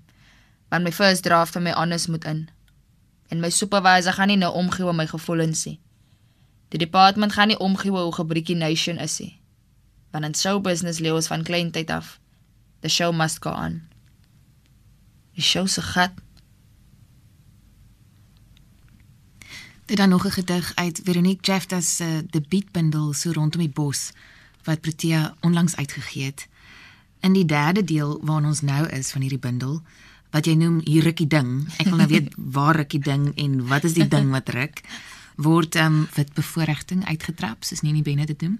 Want 0.70 0.84
my 0.84 0.92
first 0.92 1.24
draft 1.24 1.52
van 1.52 1.64
my 1.64 1.74
honors 1.76 2.08
moet 2.08 2.26
in. 2.26 2.50
En 3.28 3.40
my 3.40 3.50
supervisor 3.50 4.14
gaan 4.14 4.28
nie 4.28 4.38
nou 4.38 4.54
omgee 4.54 4.86
oor 4.86 4.96
my 4.96 5.08
gevoelens 5.08 5.66
nie. 5.66 5.80
Die 6.70 6.80
departement 6.80 7.34
gaan 7.34 7.48
nie 7.48 7.60
omgee 7.60 7.92
oor 7.92 8.04
hoe 8.04 8.16
gebriekie 8.16 8.56
nation 8.56 8.98
is 8.98 9.20
nie. 9.20 9.42
Want 10.12 10.26
in 10.26 10.36
show 10.36 10.62
business 10.62 11.00
lewe 11.00 11.16
ons 11.16 11.28
van 11.28 11.44
kleintyd 11.44 11.90
af. 11.90 12.20
The 12.80 12.90
show 12.90 13.12
must 13.12 13.42
go 13.42 13.50
on. 13.50 13.82
Die 15.36 15.44
show 15.44 15.68
se 15.68 15.82
gat 15.82 16.12
Dit 19.90 19.98
dan 19.98 20.10
nog 20.10 20.26
'n 20.26 20.32
gedig 20.32 20.72
uit 20.76 21.02
Veronique 21.04 21.52
Jeffta 21.52 21.82
se 21.82 22.04
uh, 22.04 22.18
debuutbundel 22.30 23.14
so 23.14 23.32
rondom 23.32 23.60
die 23.60 23.70
bos 23.70 24.12
wat 24.64 24.82
Protea 24.82 25.36
onlangs 25.42 25.76
uitgegee 25.76 26.26
het. 26.26 26.48
In 27.20 27.34
die 27.34 27.46
derde 27.46 27.84
deel 27.84 28.20
waarna 28.22 28.48
ons 28.48 28.62
nou 28.62 28.88
is 28.88 29.12
van 29.12 29.22
hierdie 29.22 29.40
bundel 29.40 29.82
wat 30.30 30.46
jy 30.46 30.54
noem 30.54 30.82
hier 30.84 31.04
rukkie 31.04 31.28
ding. 31.28 31.68
Ek 31.78 31.86
wil 31.88 31.98
nou 31.98 32.08
weet 32.08 32.34
waar 32.56 32.76
rukkie 32.76 33.00
ding 33.00 33.36
en 33.36 33.68
wat 33.68 33.84
is 33.84 33.94
die 33.94 34.08
ding 34.08 34.30
wat 34.32 34.50
ruk? 34.50 34.82
Word 35.36 35.76
ehm 35.76 35.86
um, 35.86 36.08
wit 36.14 36.34
bevoordiging 36.34 37.06
uitgetrap, 37.06 37.64
soos 37.64 37.82
Nini 37.82 38.02
Benne 38.02 38.26
dit 38.26 38.42
noem. 38.42 38.60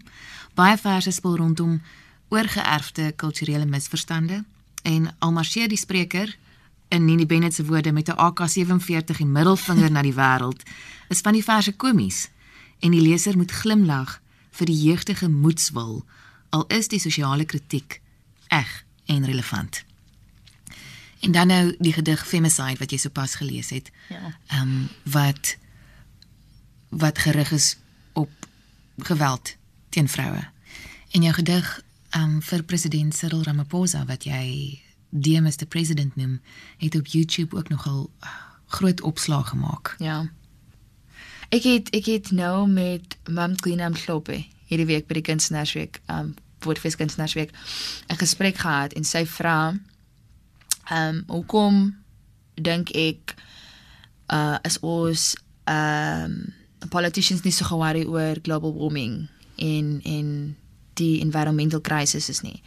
Baie 0.54 0.78
verse 0.78 1.12
speel 1.12 1.36
rondom 1.36 1.82
oorgeerfde 2.28 3.12
kulturele 3.12 3.66
misverstande 3.66 4.44
en 4.82 5.16
al 5.20 5.32
marseer 5.32 5.68
die 5.68 5.78
spreker 5.78 6.38
in 6.90 7.06
Nini 7.06 7.26
Bennett 7.26 7.54
se 7.54 7.66
woorde 7.66 7.92
met 7.92 8.08
'n 8.10 8.18
AK47 8.18 9.20
en 9.20 9.32
middelvinger 9.32 9.92
na 9.92 10.02
die 10.02 10.14
wêreld 10.14 10.64
is 11.10 11.22
van 11.26 11.34
die 11.34 11.44
verse 11.44 11.72
komies 11.72 12.28
en 12.80 12.94
die 12.96 13.02
leser 13.02 13.38
moet 13.38 13.52
glimlag 13.52 14.20
vir 14.52 14.70
die 14.70 14.80
jeugdige 14.82 15.30
moedswil 15.30 16.04
al 16.50 16.66
is 16.74 16.88
die 16.90 17.02
sosiale 17.02 17.46
kritiek 17.46 18.02
eg 18.48 18.70
en 19.06 19.26
relevant. 19.26 19.84
En 21.20 21.32
dan 21.32 21.48
nou 21.48 21.76
die 21.80 21.94
gedig 21.94 22.28
Femicide 22.28 22.80
wat 22.80 22.92
jy 22.92 22.98
sopas 22.98 23.36
gelees 23.36 23.70
het. 23.70 23.92
Ja. 24.10 24.36
Ehm 24.48 24.62
um, 24.62 24.88
wat 25.04 25.58
wat 26.90 27.18
gerig 27.18 27.52
is 27.52 27.78
op 28.14 28.30
geweld 28.98 29.56
teen 29.90 30.10
vroue. 30.10 30.48
En 31.12 31.22
jou 31.22 31.34
gedig 31.34 31.82
ehm 32.10 32.24
um, 32.24 32.42
vir 32.42 32.64
president 32.64 33.16
Cyril 33.16 33.44
Ramaphosa 33.44 34.06
wat 34.06 34.24
jy 34.24 34.80
Demis 35.10 35.56
the 35.56 35.66
President 35.66 36.16
noem, 36.16 36.42
het 36.78 36.96
op 36.96 37.08
YouTube 37.08 37.56
ook 37.58 37.70
nogal 37.70 38.10
uh, 38.24 38.30
groot 38.68 39.02
opslag 39.02 39.50
gemaak. 39.50 39.96
Ja. 39.98 40.30
Ek 41.50 41.64
het 41.66 41.90
ek 41.98 42.06
het 42.06 42.32
nou 42.32 42.68
met 42.70 43.18
Mam 43.26 43.56
Klina 43.58 43.90
Mhlope 43.90 44.44
hierdie 44.70 44.86
week 44.86 45.08
by 45.10 45.16
die 45.18 45.26
Kunstenaarsweek, 45.26 45.98
um 46.06 46.36
Woordfees 46.62 46.98
Kunstenaarsweek 47.00 47.50
'n 48.08 48.20
gesprek 48.22 48.58
gehad 48.62 48.94
en 48.94 49.04
sy 49.04 49.26
vra 49.26 49.74
um 50.92 51.24
hoekom 51.28 51.96
dink 52.54 52.92
ek 52.94 53.34
uh 54.30 54.58
as 54.62 54.78
ons 54.80 55.36
um 55.66 56.54
politicians 56.90 57.42
nie 57.42 57.52
so 57.52 57.66
gewaarig 57.66 58.06
oor 58.08 58.38
global 58.44 58.74
warming 58.74 59.28
en 59.58 60.02
en 60.04 60.56
die 60.94 61.20
environmental 61.20 61.82
crisis 61.82 62.30
is 62.30 62.42
nie. 62.42 62.62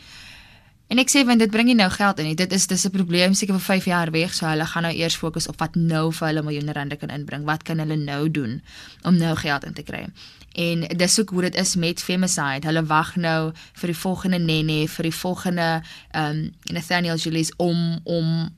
En 0.88 0.98
ek 0.98 1.08
sê 1.08 1.22
want 1.24 1.40
dit 1.40 1.50
bring 1.50 1.66
nie 1.66 1.76
nou 1.78 1.88
geld 1.90 2.18
in 2.18 2.26
nie. 2.26 2.36
Dit 2.36 2.52
is 2.52 2.66
dis 2.66 2.84
'n 2.86 2.90
probleem 2.90 3.34
seker 3.34 3.54
vir 3.54 3.80
5 3.80 3.84
jaar 3.84 4.10
weg, 4.10 4.34
so 4.34 4.46
hulle 4.46 4.66
gaan 4.66 4.82
nou 4.82 4.92
eers 4.92 5.16
fokus 5.16 5.48
op 5.48 5.58
wat 5.58 5.74
nou 5.74 6.12
vir 6.12 6.26
hulle 6.28 6.42
miljoene 6.42 6.72
rande 6.72 6.96
kan 6.96 7.08
inbring. 7.08 7.44
Wat 7.44 7.62
kan 7.62 7.78
hulle 7.78 7.96
nou 7.96 8.30
doen 8.30 8.62
om 9.02 9.16
nou 9.16 9.36
geld 9.36 9.64
in 9.64 9.72
te 9.72 9.82
kry? 9.82 10.06
En 10.52 10.80
dis 10.80 11.20
ook 11.20 11.30
hoe 11.30 11.42
dit 11.42 11.54
is 11.54 11.76
met 11.76 12.02
Femicide. 12.02 12.66
Hulle 12.66 12.84
wag 12.84 13.16
nou 13.16 13.52
vir 13.72 13.86
die 13.86 13.96
volgende 13.96 14.38
Nene, 14.38 14.88
vir 14.88 15.02
die 15.02 15.14
volgende 15.14 15.82
ehm 16.10 16.30
um, 16.30 16.52
Nathaniel 16.62 17.16
Julius 17.16 17.56
om 17.56 18.00
om 18.04 18.50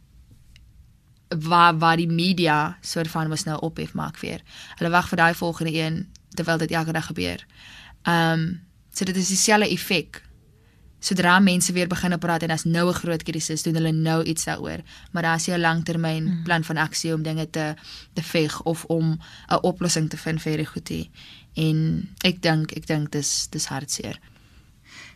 waar 1.28 1.78
waar 1.78 1.96
die 1.96 2.10
media 2.10 2.78
soort 2.80 3.08
van 3.08 3.28
was 3.28 3.44
nou 3.44 3.60
ophef 3.60 3.94
maak 3.94 4.18
weer. 4.18 4.40
Hulle 4.78 4.90
wag 4.90 5.08
vir 5.08 5.16
daai 5.16 5.34
volgende 5.34 5.72
een 5.72 6.08
terwyl 6.34 6.58
dit 6.58 6.70
elke 6.70 6.92
dag 6.92 7.06
gebeur. 7.06 7.46
Ehm 8.02 8.32
um, 8.32 8.62
so 8.92 9.04
dit 9.04 9.16
is 9.16 9.28
dieselfde 9.28 9.68
effek 9.68 10.22
sodra 11.04 11.38
mense 11.38 11.72
weer 11.72 11.88
begin 11.88 12.16
praat 12.18 12.42
en 12.46 12.50
as 12.54 12.64
nou 12.64 12.88
'n 12.88 12.94
groot 12.94 13.22
krisis 13.22 13.62
doen 13.62 13.74
hulle 13.74 13.92
nou 13.92 14.22
iets 14.24 14.44
daaroor. 14.44 14.80
Maar 15.12 15.22
daar 15.22 15.36
is 15.36 15.46
'n 15.46 15.60
langtermyn 15.60 16.26
hmm. 16.26 16.42
plan 16.42 16.64
van 16.64 16.76
aksie 16.76 17.14
om 17.14 17.22
dinge 17.22 17.50
te 17.50 17.74
te 18.12 18.22
veg 18.22 18.62
of 18.62 18.84
om 18.84 19.18
'n 19.48 19.62
oplossing 19.62 20.10
te 20.10 20.16
vind 20.16 20.42
vir 20.42 20.52
hierdie 20.52 20.72
goedie. 20.72 21.10
En 21.54 22.08
ek 22.20 22.42
dink 22.42 22.72
ek 22.72 22.86
dink 22.86 23.12
dis 23.12 23.46
dis 23.50 23.66
hartseer. 23.66 24.18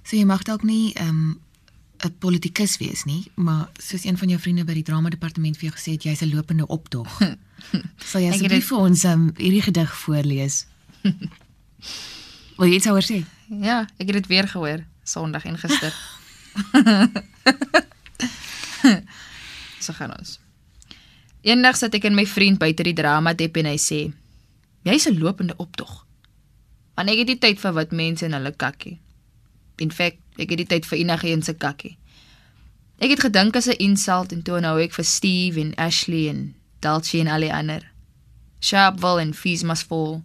So 0.02 0.16
jy 0.16 0.24
mag 0.24 0.42
dalk 0.42 0.62
nie 0.62 0.92
ehm 0.92 1.08
um, 1.08 1.40
'n 2.04 2.14
politikus 2.18 2.76
wees 2.76 3.04
nie 3.04 3.30
maar 3.34 3.68
soos 3.78 4.04
een 4.04 4.18
van 4.18 4.28
jou 4.28 4.40
vriende 4.40 4.64
by 4.64 4.74
die 4.74 4.82
drama 4.82 5.08
departement 5.08 5.56
vir 5.56 5.70
jou 5.70 5.76
gesê 5.78 5.92
het 5.92 6.02
jy's 6.02 6.20
'n 6.22 6.34
lopende 6.34 6.66
optog. 6.66 7.18
Sal 8.10 8.20
jy 8.20 8.30
asseblief 8.30 8.68
vir 8.68 8.78
ons 8.78 9.04
um, 9.04 9.32
hierdie 9.36 9.62
gedig 9.62 9.96
voorlees? 9.96 10.66
Wil 12.58 12.68
jy 12.68 12.74
iets 12.74 12.86
oor 12.86 13.02
sê? 13.02 13.24
Ja 13.48 13.80
ek 13.98 14.06
het 14.06 14.12
dit 14.12 14.26
weer 14.26 14.48
gehoor 14.48 14.84
Sondag 15.08 15.46
en 15.48 15.56
gister. 15.58 15.94
so 19.84 19.96
gaan 19.96 20.12
ons. 20.18 20.36
Eendag 21.40 21.78
sit 21.80 21.94
ek 21.96 22.04
en 22.10 22.18
my 22.18 22.26
vriend 22.28 22.60
buite 22.60 22.84
die 22.84 22.96
drama 22.96 23.32
dep 23.32 23.56
en 23.56 23.70
hy 23.70 23.78
sê: 23.80 24.00
"Jy's 24.84 25.08
'n 25.08 25.20
lopende 25.22 25.56
optog." 25.56 26.04
Want 26.94 27.08
ek 27.08 27.22
het 27.22 27.30
nie 27.32 27.38
tyd 27.38 27.60
vir 27.62 27.72
wat 27.72 27.92
mense 27.92 28.26
in 28.26 28.36
hulle 28.36 28.52
kakkie. 28.52 28.98
In 29.78 29.94
feite, 29.94 30.18
ek 30.36 30.50
het 30.50 30.58
nie 30.58 30.66
tyd 30.66 30.86
vir 30.86 30.98
enige 30.98 31.28
een 31.28 31.42
se 31.42 31.54
kakkie. 31.54 31.96
Ek 32.98 33.14
het 33.14 33.20
gedink 33.20 33.56
as 33.56 33.68
'n 33.68 33.78
insult 33.78 34.32
en 34.32 34.42
toe 34.42 34.60
nou 34.60 34.82
ek 34.82 34.92
vir 34.92 35.04
Steve 35.04 35.60
en 35.60 35.74
Ashley 35.76 36.28
en 36.28 36.54
Dulcie 36.80 37.20
en 37.20 37.28
al 37.28 37.40
die 37.40 37.54
ander. 37.54 37.92
Sharpville 38.60 39.20
en 39.20 39.34
Fees 39.34 39.62
must 39.62 39.86
fall. 39.86 40.22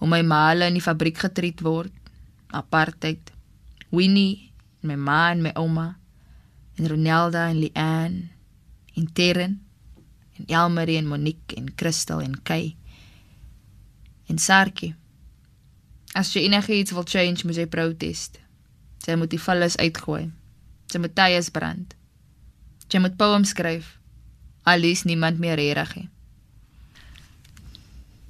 Om 0.00 0.08
my 0.08 0.22
maale 0.22 0.66
in 0.66 0.74
die 0.74 0.82
fabriek 0.82 1.18
getreed 1.18 1.60
word. 1.60 1.92
Apartheid. 2.50 3.33
Winnie, 3.94 4.52
my 4.82 4.96
ma 4.96 5.30
en 5.30 5.42
my 5.42 5.52
ouma, 5.56 5.94
en 6.78 6.88
Ronelda 6.90 7.48
en 7.48 7.60
Lian, 7.62 8.30
en 8.94 9.06
Terren, 9.12 9.60
en 10.38 10.46
Elmarie 10.46 10.98
en 10.98 11.06
Monique 11.06 11.56
en 11.56 11.72
Christel 11.76 12.20
en 12.20 12.42
Kay. 12.42 12.76
En 14.26 14.38
Sarkie. 14.38 14.94
As 16.14 16.32
jy 16.34 16.44
enigiets 16.46 16.94
wil 16.94 17.06
change, 17.06 17.44
moet 17.44 17.58
jy 17.58 17.66
protest. 17.70 18.38
Jy 19.04 19.18
moet 19.20 19.30
die 19.30 19.40
vullis 19.40 19.76
uitgooi. 19.76 20.30
Jy 20.92 21.00
moet 21.02 21.14
tyres 21.14 21.50
brand. 21.52 21.94
Jy 22.90 23.02
moet 23.02 23.16
poems 23.18 23.52
skryf. 23.54 23.96
Alles 24.64 25.04
niemand 25.04 25.38
meer 25.42 25.58
reg 25.58 25.94
nie. 25.98 26.08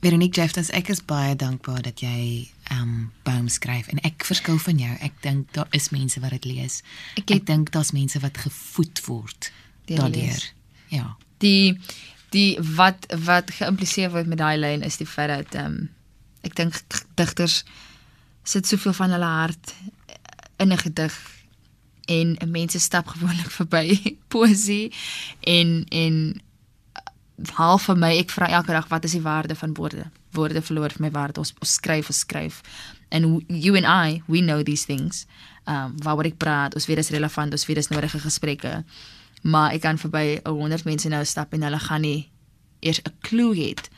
Veronique 0.05 0.37
Jeffers, 0.37 0.69
ek 0.77 0.91
is 0.93 1.01
baie 1.05 1.37
dankbaar 1.37 1.85
dat 1.87 2.03
jy 2.05 2.49
um 2.73 3.13
poem 3.23 3.49
skryf 3.49 3.89
en 3.93 4.01
ek 4.07 4.25
verskil 4.25 4.59
van 4.59 4.79
jou. 4.79 4.97
Ek 5.05 5.17
dink 5.21 5.53
daar 5.53 5.69
is 5.71 5.91
mense 5.91 6.21
wat 6.21 6.31
dit 6.31 6.45
lees. 6.45 6.81
Ek, 7.21 7.31
ek 7.31 7.47
dink 7.47 7.73
daar's 7.75 7.93
mense 7.93 8.21
wat 8.21 8.39
gevoed 8.39 9.03
word 9.07 9.51
daardeur. 9.91 10.51
Ja. 10.89 11.17
Die 11.39 11.79
die 12.35 12.59
wat 12.77 13.07
wat 13.25 13.53
geïmpliseer 13.59 14.11
word 14.11 14.27
met 14.27 14.41
daai 14.41 14.57
lyn 14.59 14.83
is 14.83 14.99
die 14.99 15.09
feit 15.09 15.31
dat 15.31 15.55
um 15.65 15.89
ek 16.45 16.57
dink 16.59 16.81
digters 17.19 17.63
sit 18.45 18.67
soveel 18.67 18.97
van 18.97 19.15
hulle 19.15 19.31
hart 19.39 19.75
in 20.59 20.73
'n 20.73 20.79
gedig 20.79 21.15
en 22.07 22.37
mense 22.47 22.79
stap 22.79 23.07
gewoonlik 23.07 23.51
verby 23.59 24.17
poesie 24.29 24.93
en 25.41 25.85
en 25.89 26.41
half 27.57 27.89
vir 27.89 27.97
my 27.99 28.13
ek 28.19 28.31
vra 28.31 28.49
elke 28.49 28.75
dag 28.75 28.87
wat 28.91 29.05
is 29.05 29.17
die 29.17 29.23
waarde 29.23 29.57
van 29.59 29.75
woorde? 29.75 30.07
Woorde 30.35 30.63
verloor 30.63 30.95
vir 30.95 31.07
my 31.07 31.11
waarde. 31.11 31.41
Ons, 31.43 31.55
ons 31.61 31.75
skryf 31.79 32.11
ons 32.13 32.23
skryf. 32.23 32.63
And 33.11 33.43
you 33.49 33.75
and 33.77 33.87
I 33.87 34.23
we 34.27 34.41
know 34.41 34.63
these 34.63 34.87
things. 34.87 35.27
Um 35.67 35.97
waaroor 36.05 36.31
ek 36.31 36.39
praat 36.39 36.75
ons 36.75 36.87
weet 36.87 37.03
dit 37.03 37.07
is 37.07 37.15
relevant 37.15 37.53
ons 37.53 37.67
weet 37.67 37.81
dit 37.81 37.85
is 37.85 37.91
nodige 37.91 38.23
gesprekke. 38.23 38.85
Maar 39.43 39.75
ek 39.75 39.85
kan 39.85 39.99
verby 40.01 40.41
100 40.47 40.87
mense 40.87 41.09
nou 41.11 41.25
stap 41.25 41.53
en 41.55 41.67
hulle 41.67 41.81
gaan 41.89 42.07
nie 42.07 42.31
eers 42.81 43.01
'n 43.03 43.13
klou 43.21 43.55
het 43.55 43.91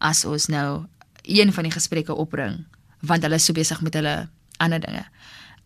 as 0.00 0.24
ons 0.24 0.48
nou 0.48 0.86
een 1.24 1.52
van 1.52 1.64
die 1.64 1.72
gesprekke 1.72 2.14
opbring 2.14 2.64
want 3.00 3.22
hulle 3.22 3.36
is 3.36 3.44
so 3.44 3.52
besig 3.52 3.80
met 3.80 3.94
hulle 3.94 4.28
ander 4.58 4.80
dinge. 4.80 5.04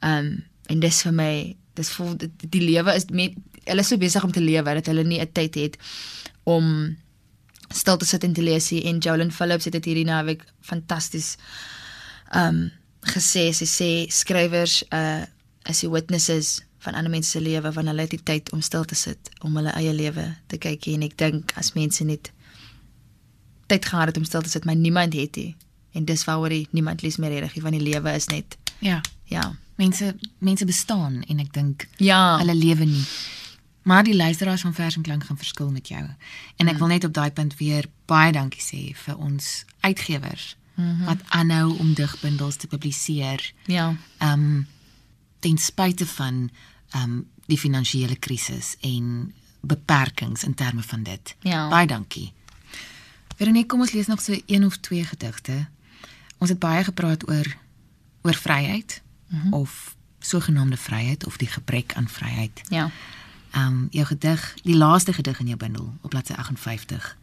Um 0.02 0.44
en 0.68 0.80
dis 0.80 1.02
vir 1.02 1.12
my 1.12 1.56
dis 1.74 1.90
voel 1.90 2.16
die, 2.16 2.30
die 2.48 2.60
lewe 2.60 2.94
is 2.94 3.06
met 3.10 3.34
hulle 3.64 3.80
is 3.80 3.88
so 3.88 3.96
besig 4.00 4.24
om 4.24 4.32
te 4.32 4.40
lewe 4.40 4.74
dat 4.74 4.86
hulle 4.86 5.04
nie 5.04 5.20
'n 5.20 5.32
tyd 5.32 5.54
het 5.54 5.76
om 6.44 6.96
stil 7.74 7.96
te 7.96 8.06
sit 8.06 8.24
en 8.24 8.32
te 8.32 8.42
lees 8.42 8.70
en 8.72 8.98
Jolyn 9.04 9.30
Phillips 9.32 9.64
het 9.64 9.72
dit 9.72 9.84
hierdie 9.84 10.06
naweek 10.08 10.44
fantasties 10.60 11.36
um 12.34 12.70
gesê 13.08 13.48
sy 13.56 13.64
sê 13.68 13.90
skrywers 14.12 14.82
uh 14.92 15.24
as 15.68 15.80
die 15.84 15.90
witnesses 15.92 16.62
van 16.80 16.94
ander 16.94 17.10
mense 17.12 17.30
se 17.30 17.40
lewe 17.40 17.68
wanneer 17.74 17.92
hulle 17.92 18.02
het 18.06 18.10
die 18.14 18.22
tyd 18.24 18.52
om 18.56 18.60
stil 18.64 18.84
te 18.88 18.94
sit 18.96 19.28
om 19.44 19.56
hulle 19.56 19.72
eie 19.76 19.92
lewe 19.92 20.24
te 20.48 20.56
kyk 20.56 20.86
en 20.94 21.02
ek 21.04 21.16
dink 21.20 21.52
as 21.60 21.74
mense 21.74 22.04
net 22.04 22.30
tyd 23.68 23.84
gehad 23.84 24.08
het 24.08 24.16
om 24.16 24.24
stil 24.24 24.40
te 24.42 24.48
sit, 24.48 24.64
maar 24.64 24.76
niemand 24.76 25.12
het 25.12 25.36
nie. 25.36 25.56
En 25.92 26.04
dis 26.08 26.22
waaroor 26.24 26.48
die 26.48 26.68
niemand 26.72 27.02
lees 27.04 27.16
meer 27.20 27.34
regtig 27.40 27.62
van 27.62 27.74
die 27.76 27.82
lewe 27.84 28.14
is 28.16 28.26
net. 28.32 28.56
Ja. 28.80 29.00
Ja. 29.28 29.42
Mense 29.76 30.14
mense 30.38 30.64
bestaan 30.64 31.20
en 31.28 31.38
ek 31.38 31.52
dink 31.52 31.84
Ja. 32.00 32.38
hulle 32.38 32.54
lewe 32.54 32.84
nie. 32.88 33.04
Maar 33.88 34.04
die 34.04 34.16
luisteraars 34.16 34.60
van 34.60 34.74
Vers 34.74 34.96
en 34.96 35.02
Klank 35.02 35.24
gaan 35.24 35.36
verskil 35.36 35.70
met 35.70 35.88
jou. 35.88 36.04
En 36.56 36.68
ek 36.68 36.78
wil 36.78 36.86
net 36.86 37.04
op 37.04 37.12
daai 37.12 37.30
punt 37.30 37.54
weer 37.56 37.86
baie 38.04 38.32
dankie 38.32 38.60
sê 38.60 38.80
vir 38.92 39.16
ons 39.16 39.64
uitgewers 39.80 40.56
mm 40.74 40.84
-hmm. 40.84 41.04
wat 41.04 41.22
aanhou 41.28 41.78
om 41.78 41.94
digbundels 41.94 42.56
te 42.56 42.66
publiseer. 42.66 43.52
Ja. 43.64 43.96
Ehm 44.18 44.32
um, 44.32 44.66
ten 45.38 45.58
spyte 45.58 46.06
van 46.06 46.50
ehm 46.90 47.02
um, 47.02 47.26
die 47.46 47.58
finansiële 47.58 48.16
krisis 48.16 48.76
en 48.80 49.34
beperkings 49.60 50.44
in 50.44 50.54
terme 50.54 50.82
van 50.82 51.02
dit. 51.02 51.36
Ja. 51.40 51.68
Baie 51.68 51.86
dankie. 51.86 52.32
Veronique, 53.36 53.66
kom 53.66 53.80
ons 53.80 53.92
lees 53.92 54.06
nog 54.06 54.20
so 54.20 54.40
een 54.46 54.64
of 54.64 54.76
twee 54.76 55.04
gedigte. 55.04 55.66
Ons 56.38 56.50
het 56.50 56.58
baie 56.58 56.84
gepraat 56.84 57.28
oor 57.28 57.56
oor 58.22 58.34
vryheid 58.34 59.02
mm 59.28 59.40
-hmm. 59.40 59.52
of 59.52 59.96
sogenaamde 60.18 60.76
vryheid 60.76 61.26
of 61.26 61.36
die 61.36 61.48
gebrek 61.48 61.94
aan 61.94 62.08
vryheid. 62.08 62.60
Ja. 62.68 62.90
Ehm 63.50 63.66
um, 63.66 63.88
jou 63.90 64.06
gedig, 64.06 64.54
die 64.62 64.76
laaste 64.76 65.12
gedig 65.12 65.40
in 65.40 65.46
jou 65.46 65.56
bundel 65.56 65.92
op 66.02 66.10
bladsy 66.10 66.32
58. 66.32 67.16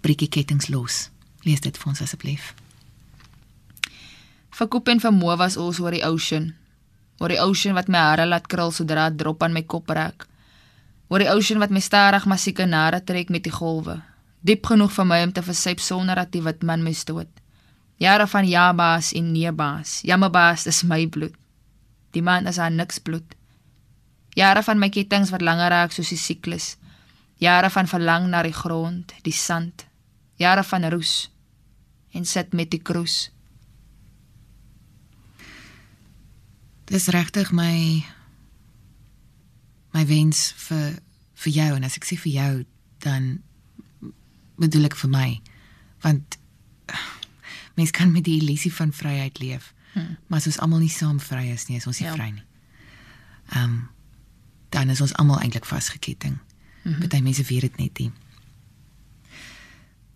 Briekie 0.00 0.28
kettings 0.28 0.68
los. 0.68 1.10
Lees 1.42 1.60
dit 1.60 1.78
vir 1.78 1.88
ons 1.88 2.00
asseblief. 2.00 2.54
Vir 4.58 4.68
Koop 4.68 4.88
en 4.88 5.00
vermoë 5.00 5.36
was 5.38 5.56
ons 5.56 5.78
oor 5.80 5.94
die 5.94 6.04
ocean. 6.04 6.52
Oor 7.18 7.32
die 7.32 7.40
ocean 7.40 7.74
wat 7.78 7.88
my 7.88 7.98
hare 7.98 8.26
laat 8.26 8.46
krul 8.46 8.72
sodra 8.74 9.08
dit 9.10 9.18
drop 9.22 9.42
aan 9.42 9.54
my 9.54 9.62
kop 9.62 9.90
raak. 9.90 10.26
Oor 11.08 11.22
die 11.22 11.30
ocean 11.30 11.62
wat 11.62 11.70
my 11.70 11.80
stadig 11.80 12.26
maar 12.26 12.38
seker 12.38 12.66
nare 12.68 13.00
trek 13.04 13.30
met 13.30 13.46
die 13.46 13.54
golwe. 13.54 14.00
Diep 14.40 14.66
genoeg 14.66 14.92
vir 14.92 15.06
my 15.08 15.22
om 15.24 15.32
te 15.32 15.42
versyp 15.42 15.80
sonder 15.80 16.18
dat 16.20 16.32
die 16.34 16.42
wit 16.42 16.62
man 16.62 16.82
my 16.82 16.92
stoot. 16.92 17.30
Jare 17.98 18.26
van 18.26 18.46
ja 18.46 18.72
baas 18.74 19.12
en 19.12 19.32
nee 19.32 19.52
baas. 19.52 20.00
Jammer 20.02 20.30
baas, 20.30 20.64
dis 20.68 20.82
my 20.82 21.06
bloed. 21.06 21.34
Die 22.14 22.22
man 22.22 22.46
is 22.46 22.58
aan 22.58 22.76
niks 22.76 22.98
bloed. 22.98 23.37
Jare 24.38 24.62
van 24.62 24.78
my 24.78 24.88
kettinge 24.94 25.32
wat 25.34 25.42
langer 25.42 25.72
raak 25.74 25.94
soos 25.94 26.12
die 26.14 26.20
siklus. 26.20 26.76
Jare 27.42 27.70
van 27.70 27.90
verlang 27.90 28.28
na 28.30 28.42
die 28.46 28.54
grond, 28.54 29.14
die 29.26 29.34
sand. 29.34 29.86
Jare 30.38 30.62
van 30.64 30.86
roes 30.94 31.30
en 32.14 32.24
sit 32.24 32.54
met 32.56 32.70
die 32.70 32.82
kroes. 32.82 33.28
Dis 36.88 37.10
regtig 37.12 37.50
my 37.52 38.04
my 39.92 40.04
wens 40.06 40.52
vir 40.68 40.98
vir 41.42 41.52
jou 41.52 41.68
en 41.76 41.86
as 41.86 41.96
ek 41.98 42.06
sê 42.06 42.16
vir 42.20 42.32
jou 42.32 42.54
dan 43.04 43.28
bedoel 44.58 44.88
ek 44.88 44.96
vir 45.00 45.10
my 45.12 45.28
want 46.04 46.38
mens 47.78 47.92
kan 47.94 48.12
met 48.12 48.26
die 48.26 48.38
illusie 48.40 48.72
van 48.74 48.92
vryheid 48.94 49.38
leef 49.42 49.72
hmm. 49.94 50.16
maar 50.28 50.42
as 50.42 50.48
ons 50.50 50.58
almal 50.64 50.82
nie 50.82 50.92
saam 50.92 51.20
vry 51.22 51.46
is 51.54 51.68
nie 51.68 51.78
is 51.80 51.86
ons 51.86 52.00
nie 52.00 52.08
Ja. 52.08 52.16
vry 52.16 52.30
nie. 52.34 52.44
Ehm 53.54 53.64
um, 53.64 53.78
dan 54.68 54.88
is 54.88 55.00
ons 55.00 55.14
almal 55.14 55.40
eintlik 55.40 55.64
vasgeketting. 55.64 56.38
Mm 56.82 56.92
-hmm. 56.92 56.98
Party 56.98 57.22
mense 57.22 57.42
weet 57.42 57.60
dit 57.60 57.76
net 57.76 57.98
nie. 57.98 58.12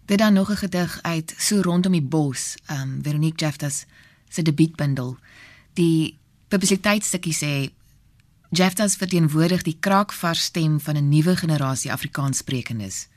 Dit 0.04 0.18
dan 0.18 0.32
nog 0.32 0.50
'n 0.50 0.56
gedig 0.56 0.98
uit 1.02 1.34
So 1.38 1.60
rondom 1.60 1.92
die 1.92 2.02
bos, 2.02 2.54
ehm 2.66 2.80
um, 2.80 3.02
Veronique 3.02 3.44
Jefftas 3.44 3.84
se 4.28 4.42
debuutbundel. 4.42 5.16
Die 5.72 6.18
publisiteitsstukkie 6.48 7.34
sê 7.34 7.72
Jefftas 8.50 8.96
verteenwoordig 8.96 9.62
die 9.62 9.76
kraakvars 9.80 10.42
stem 10.42 10.80
van 10.80 10.96
'n 10.96 11.08
nuwe 11.08 11.36
generasie 11.36 11.92
Afrikaanssprekendes 11.92 13.08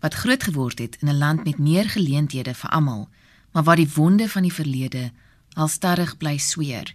wat 0.00 0.14
groot 0.14 0.42
geword 0.42 0.78
het 0.78 0.96
in 1.00 1.08
'n 1.08 1.18
land 1.18 1.44
met 1.44 1.58
meer 1.58 1.90
geleenthede 1.90 2.54
vir 2.54 2.70
almal, 2.70 3.08
maar 3.52 3.62
waar 3.62 3.76
die 3.76 3.92
wonde 3.94 4.28
van 4.28 4.42
die 4.42 4.52
verlede 4.52 5.12
al 5.52 5.68
stadig 5.68 6.16
bly 6.16 6.38
sweer. 6.38 6.94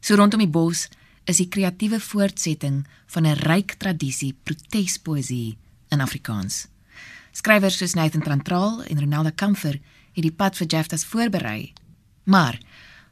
So 0.00 0.14
rondom 0.14 0.38
die 0.38 0.48
bos 0.48 0.88
is 1.24 1.36
die 1.36 1.48
kreatiewe 1.48 2.00
voortsetting 2.00 2.86
van 3.06 3.26
'n 3.26 3.38
ryk 3.46 3.72
tradisie 3.78 4.36
protespoesie 4.42 5.58
in 5.88 6.00
Afrikaans. 6.00 6.66
Skrywers 7.32 7.76
soos 7.76 7.94
Nathan 7.94 8.22
Trantraal 8.22 8.82
en 8.82 9.00
Ronaldo 9.00 9.30
Kamfer 9.34 9.80
het 10.12 10.22
die 10.22 10.32
pad 10.32 10.56
vir 10.56 10.66
Jefftas 10.66 11.04
voorberei, 11.04 11.72
maar 12.24 12.58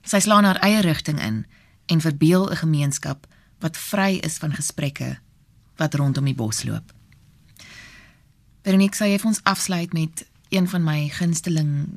sy 0.02 0.18
slaan 0.18 0.44
haar 0.44 0.60
eie 0.64 0.80
rigting 0.80 1.20
in 1.22 1.46
en 1.86 2.00
verbeel 2.00 2.50
'n 2.50 2.56
gemeenskap 2.56 3.26
wat 3.58 3.76
vry 3.76 4.18
is 4.22 4.38
van 4.38 4.52
gesprekke 4.52 5.18
wat 5.76 5.94
rondom 5.94 6.24
die 6.24 6.34
bos 6.34 6.64
loop. 6.64 6.92
Veronique, 8.62 8.98
jy 9.06 9.18
vir 9.18 9.26
ons 9.26 9.42
afsluit 9.42 9.92
met 9.92 10.26
een 10.48 10.68
van 10.68 10.84
my 10.84 11.08
gunsteling 11.08 11.88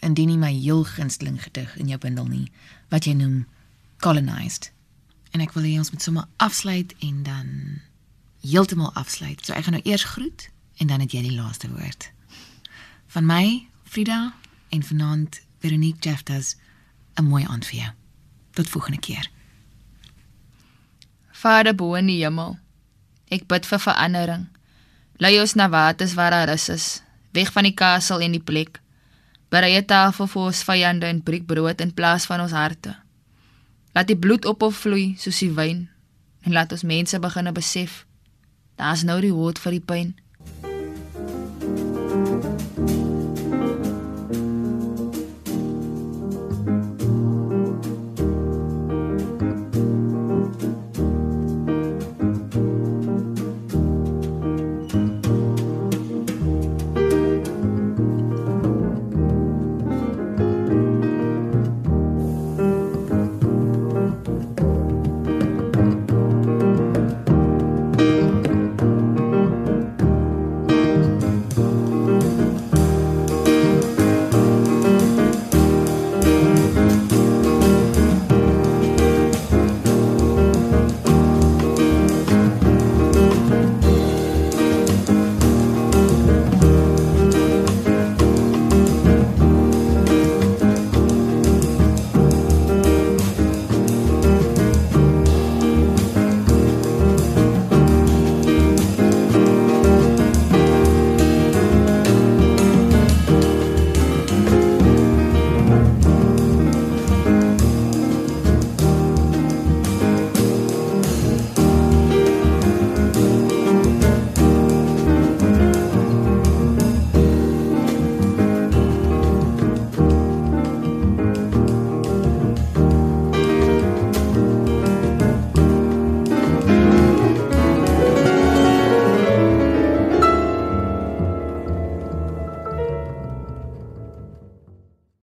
indien 0.00 0.28
nie 0.28 0.38
my 0.38 0.52
heel 0.52 0.84
gunsteling 0.84 1.42
gedig 1.42 1.76
in 1.76 1.88
jou 1.88 1.98
bundel 1.98 2.26
nie, 2.26 2.52
wat 2.88 3.04
jy 3.04 3.12
noem 3.12 3.46
Colonized. 3.98 4.75
En 5.36 5.42
ek 5.44 5.52
wil 5.52 5.66
hê 5.68 5.74
ons 5.76 5.90
moet 5.92 6.00
sommer 6.00 6.24
afsluit 6.40 6.94
en 7.04 7.16
dan 7.22 7.48
heeltemal 8.40 8.92
afsluit. 8.96 9.42
So 9.44 9.52
ek 9.52 9.66
gaan 9.66 9.76
nou 9.76 9.84
eers 9.84 10.06
groet 10.16 10.48
en 10.80 10.88
dan 10.88 11.02
het 11.04 11.12
jy 11.12 11.26
die 11.26 11.36
laaste 11.36 11.68
woord. 11.68 12.08
Van 13.12 13.28
my, 13.28 13.66
Frida 13.84 14.32
en 14.72 14.82
vanaand 14.82 15.42
Veronique 15.60 16.00
Jefftas, 16.08 16.56
'n 17.20 17.28
mooi 17.28 17.44
aand 17.44 17.66
vir 17.66 17.78
jou. 17.78 17.92
Tot 18.56 18.68
volgende 18.68 19.00
keer. 19.00 19.30
Vader 21.30 21.74
bo 21.74 21.94
in 21.94 22.06
die 22.06 22.24
hemel. 22.24 22.58
Ek 23.28 23.46
bid 23.46 23.66
vir 23.66 23.78
verandering. 23.78 24.48
Lei 25.16 25.40
ons 25.40 25.54
na 25.54 25.68
waters 25.68 26.14
waar 26.14 26.30
daar 26.30 26.48
rus 26.48 26.68
is, 26.68 27.02
weg 27.32 27.52
van 27.52 27.62
die 27.62 27.74
kasel 27.74 28.20
en 28.20 28.32
die 28.32 28.40
plek. 28.40 28.80
Berei 29.48 29.76
'n 29.76 29.84
tafel 29.84 30.26
vir 30.26 30.42
ons 30.42 30.64
vyande 30.64 31.06
en 31.06 31.22
breek 31.22 31.46
brood 31.46 31.80
in 31.80 31.94
plaas 31.94 32.26
van 32.26 32.40
ons 32.40 32.52
harte. 32.52 33.05
Laat 33.96 34.10
die 34.10 34.18
bloed 34.20 34.44
ophou 34.44 34.68
vloei 34.76 35.14
soos 35.16 35.38
die 35.40 35.54
wyn 35.56 35.86
en 36.44 36.52
laat 36.52 36.72
ons 36.76 36.84
mense 36.84 37.16
begine 37.16 37.52
besef. 37.56 38.02
Daar's 38.76 39.06
nou 39.08 39.16
die 39.24 39.32
woord 39.32 39.56
vir 39.62 39.78
die 39.78 39.86
pyn. 39.88 40.10